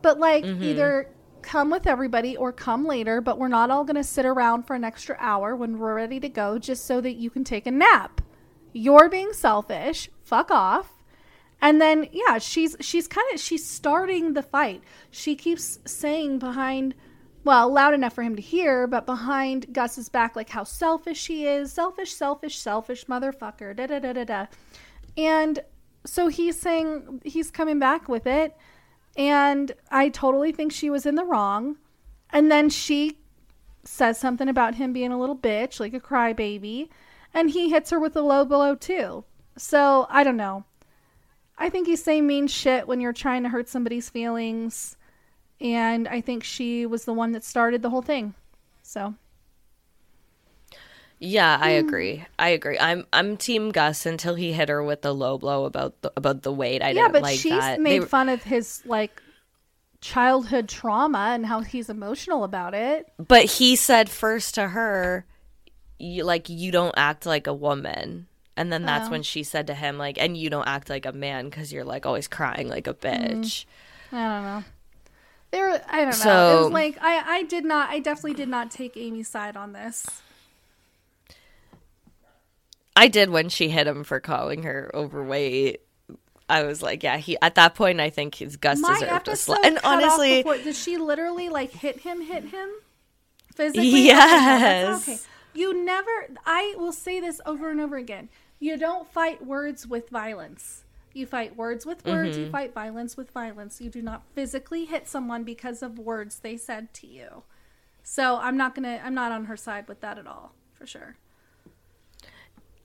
[0.00, 0.62] But like Mm-hmm.
[0.62, 1.10] either
[1.42, 4.74] come with everybody or come later, but we're not all going to sit around for
[4.74, 7.70] an extra hour when we're ready to go just so that you can take a
[7.70, 8.22] nap.
[8.72, 10.08] You're being selfish.
[10.24, 10.94] Fuck off.
[11.60, 14.82] And then yeah, she's she's kind of she's starting the fight.
[15.10, 16.94] She keeps saying behind
[17.44, 21.46] well, loud enough for him to hear, but behind Gus's back like how selfish she
[21.46, 21.72] is.
[21.72, 23.74] Selfish, selfish, selfish motherfucker.
[23.74, 24.46] Da da da da da.
[25.16, 25.60] And
[26.04, 28.56] so he's saying he's coming back with it.
[29.16, 31.76] And I totally think she was in the wrong.
[32.30, 33.18] And then she
[33.84, 36.88] says something about him being a little bitch, like a crybaby.
[37.34, 39.24] And he hits her with a low blow too.
[39.56, 40.64] So I don't know.
[41.58, 44.96] I think you say mean shit when you're trying to hurt somebody's feelings.
[45.60, 48.34] And I think she was the one that started the whole thing.
[48.82, 49.14] So
[51.20, 51.80] Yeah, I Hmm.
[51.80, 52.26] agree.
[52.38, 52.78] I agree.
[52.78, 56.42] I'm I'm team Gus until he hit her with the low blow about the about
[56.42, 56.82] the weight.
[56.82, 57.76] I yeah, didn't but like she's that.
[57.76, 59.22] made fun of his like
[60.00, 63.08] childhood trauma and how he's emotional about it.
[63.18, 65.26] but he said first to her,
[65.98, 68.28] you, like you don't act like a woman.
[68.58, 69.12] And then that's Oh.
[69.12, 71.84] when she said to him like and you don't act like a man because you're
[71.84, 73.40] like always crying like a Mm-hmm.
[73.40, 73.64] bitch.
[74.12, 74.64] I don't know.
[75.50, 76.08] There, I don't know.
[76.10, 79.56] it So- was like I, I did not, I definitely did not take Aimee's side
[79.56, 80.04] on this.
[82.96, 85.82] I did when she hit him for calling her overweight.
[86.48, 89.36] I was like, yeah, he at that point I think his Gus My deserved a
[89.36, 89.60] slap.
[89.64, 92.22] And honestly, before, did she literally like hit him?
[92.22, 92.68] Hit him
[93.54, 94.06] physically?
[94.06, 95.08] Yes.
[95.08, 95.18] Okay.
[95.54, 96.10] You never.
[96.46, 98.28] I will say this over and over again.
[98.58, 100.84] You don't fight words with violence.
[101.12, 102.36] You fight words with words.
[102.36, 102.46] Mm-hmm.
[102.46, 103.80] You fight violence with violence.
[103.80, 107.42] You do not physically hit someone because of words they said to you.
[108.02, 109.00] So I'm not gonna.
[109.04, 111.16] I'm not on her side with that at all, for sure.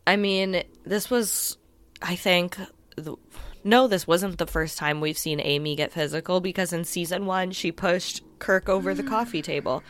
[0.05, 1.57] I mean, this was,
[2.01, 2.57] I think,
[2.97, 3.15] the,
[3.63, 7.51] no, this wasn't the first time we've seen Aimee get physical because in season one,
[7.51, 9.81] she pushed Kirk over the coffee table.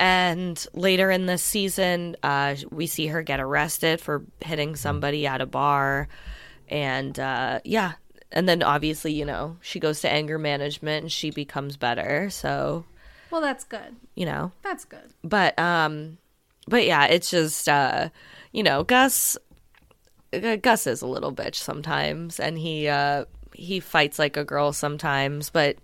[0.00, 5.40] And later in this season, uh, we see her get arrested for hitting somebody at
[5.42, 6.08] a bar.
[6.68, 7.92] And uh, yeah.
[8.32, 12.30] And then obviously, you know, she goes to anger management and she becomes better.
[12.30, 12.86] So,
[13.30, 13.94] Well, that's good.
[14.14, 15.10] you know That's good.
[15.22, 16.18] but um
[16.68, 18.08] but yeah it's just uh
[18.52, 19.36] you know gus
[20.32, 24.72] uh, Gus is a little bitch sometimes, and he uh, he fights like a girl
[24.72, 25.50] sometimes.
[25.50, 25.76] But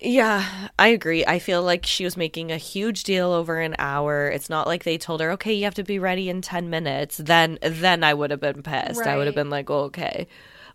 [0.00, 1.24] yeah, I agree.
[1.26, 4.28] I feel like she was making a huge deal over an hour.
[4.28, 7.16] It's not like they told her, "Okay, you have to be ready in ten minutes."
[7.18, 9.06] Then then I would have been pissed.
[9.06, 10.26] I would have been like, oh, "Okay,"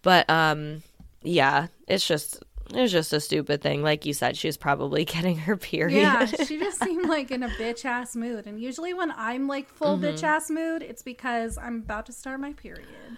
[0.02, 0.84] but um,
[1.22, 2.44] yeah, it's just
[2.74, 3.82] it's just a stupid thing.
[3.84, 5.98] Like you said, she was probably getting her period.
[6.02, 8.48] Yeah, she just seemed like in a bitch ass mood.
[8.48, 10.06] And usually when I'm like full Mm-hmm.
[10.06, 13.18] bitch ass mood, it's because I'm about to start my period.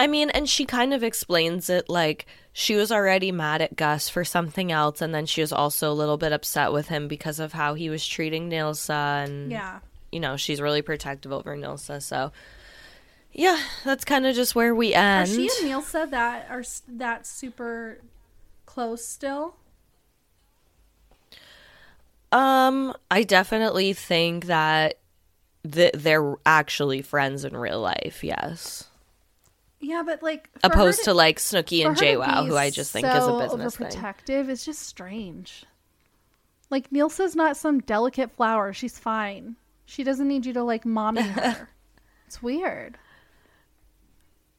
[0.00, 2.24] I mean, and she kind of explains it like
[2.54, 5.94] she was already mad at Gus for something else, and then she was also a
[5.94, 9.80] little bit upset with him because of how he was treating Nilsa, and Yeah.
[10.10, 12.00] you know she's really protective over Nilsa.
[12.02, 12.32] So,
[13.32, 15.28] yeah, that's kind of just where we Are end.
[15.28, 17.98] she and Nilsa that are that super
[18.64, 19.56] close still?
[22.32, 24.98] um, I definitely think that
[25.70, 28.22] th- they're actually friends in real life.
[28.22, 28.88] Yes,
[29.80, 33.12] Yeah, but like opposed to, like Snooki and to JWoww, who I just think so
[33.16, 33.86] is a business thing.
[33.88, 35.64] overprotective is just strange.
[36.68, 38.72] Like Nilsa's not some delicate flower.
[38.72, 39.56] She's fine.
[39.86, 41.68] She doesn't need you to like mommy her.
[42.26, 42.98] it's weird.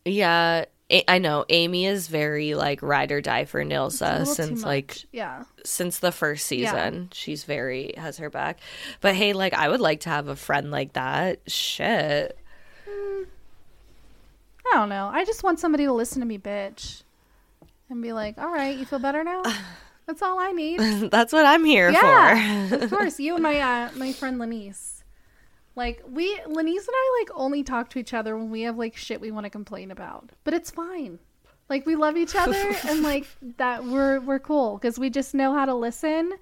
[0.06, 1.46] Yeah, A- I know.
[1.50, 5.44] Aimee is very like ride or die for It's Nilsa since like yeah.
[5.64, 6.72] since the first Yeah.
[6.72, 7.10] season.
[7.14, 8.60] She's very has her back.
[9.00, 11.40] But hey, like I would like to have a friend like that.
[11.50, 12.38] Shit.
[14.66, 15.09] I don't know.
[15.12, 17.03] I just want somebody to listen to me, bitch,
[17.89, 19.43] and be like, "All right, you feel better now."
[20.07, 20.80] That's all I need.
[21.12, 22.76] That's what I'm here Yeah, for.
[22.76, 23.20] of course.
[23.20, 25.03] You and my uh, my friend Lenise.
[25.76, 28.97] Like we, Lenise and I, like only talk to each other when we have like
[28.97, 30.30] shit we want to complain about.
[30.43, 31.20] But it's fine.
[31.70, 33.26] Like we love each other, and like
[33.57, 36.34] that we're we're cool because we just know how to listen,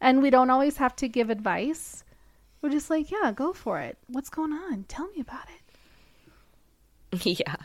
[0.00, 2.02] and we don't always have to give advice.
[2.60, 3.98] We're just like, yeah, go for it.
[4.08, 4.84] What's going on?
[4.88, 5.65] Tell me about it.
[7.24, 7.56] yeah.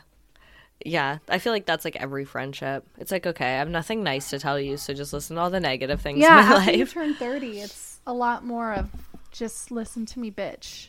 [0.84, 2.84] Yeah, I feel like that's like every friendship.
[2.97, 5.52] It's like, okay, I have nothing nice to tell you, so just listen to all
[5.52, 6.93] the negative things Yeah, in my after you life.
[6.93, 8.89] turn thirty, it's a lot more of
[9.32, 10.88] just listen to me, bitch.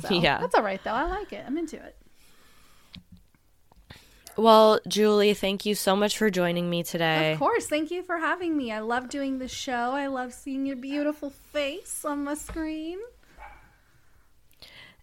[0.00, 0.38] So, Yeah.
[0.40, 0.92] that's all right though.
[0.92, 1.44] I like it.
[1.46, 1.96] I'm into it.
[4.38, 7.32] Well, Julie, thank you so much for joining me today.
[7.34, 7.66] Of course.
[7.66, 8.72] Thank you for having me.
[8.72, 9.72] I love doing the show.
[9.92, 12.98] I love seeing your beautiful face on my screen.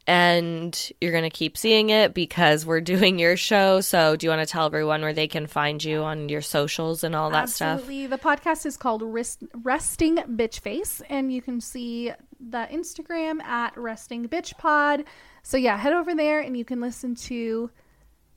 [0.10, 3.80] And you're going to keep seeing it because we're doing your show.
[3.80, 7.04] So, do you want to tell everyone where they can find you on your socials
[7.04, 7.80] and all that stuff?
[7.82, 8.08] Absolutely.
[8.08, 13.78] The podcast is called Rest- Resting Bitch Face, and you can see the Instagram at
[13.78, 15.04] Resting Bitch Pod.
[15.44, 17.70] So yeah, head over there and you can listen to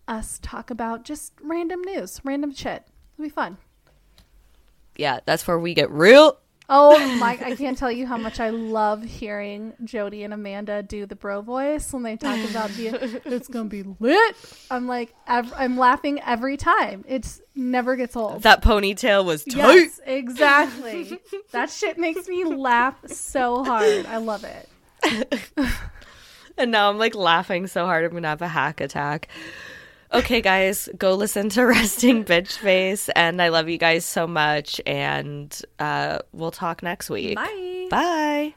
[0.09, 2.85] us talk about just random news, random shit.
[3.15, 3.59] It'll be fun.
[4.97, 6.39] Yeah, that's where we get real.
[6.75, 7.39] Oh my!
[7.45, 11.43] I can't tell you how much I love hearing Jody and Amanda do the bro
[11.43, 13.21] voice when they talk about the.
[13.33, 14.37] It's gonna be lit.
[14.71, 17.05] I'm like, ev- I'm laughing every time.
[17.07, 18.43] It's never gets old.
[18.43, 19.57] That ponytail was tight.
[19.57, 21.21] Yes, exactly.
[21.53, 24.07] that shit makes me laugh so hard.
[24.07, 24.69] I love it.
[26.57, 29.29] And now I'm like laughing so hard I'm to have a hack attack.
[30.15, 33.09] Okay, guys, go listen to Resting Bitch Face.
[33.11, 34.81] And I love you guys so much.
[34.87, 37.37] And uh, we'll talk next week.
[37.37, 37.87] Bye.
[37.91, 38.55] Bye.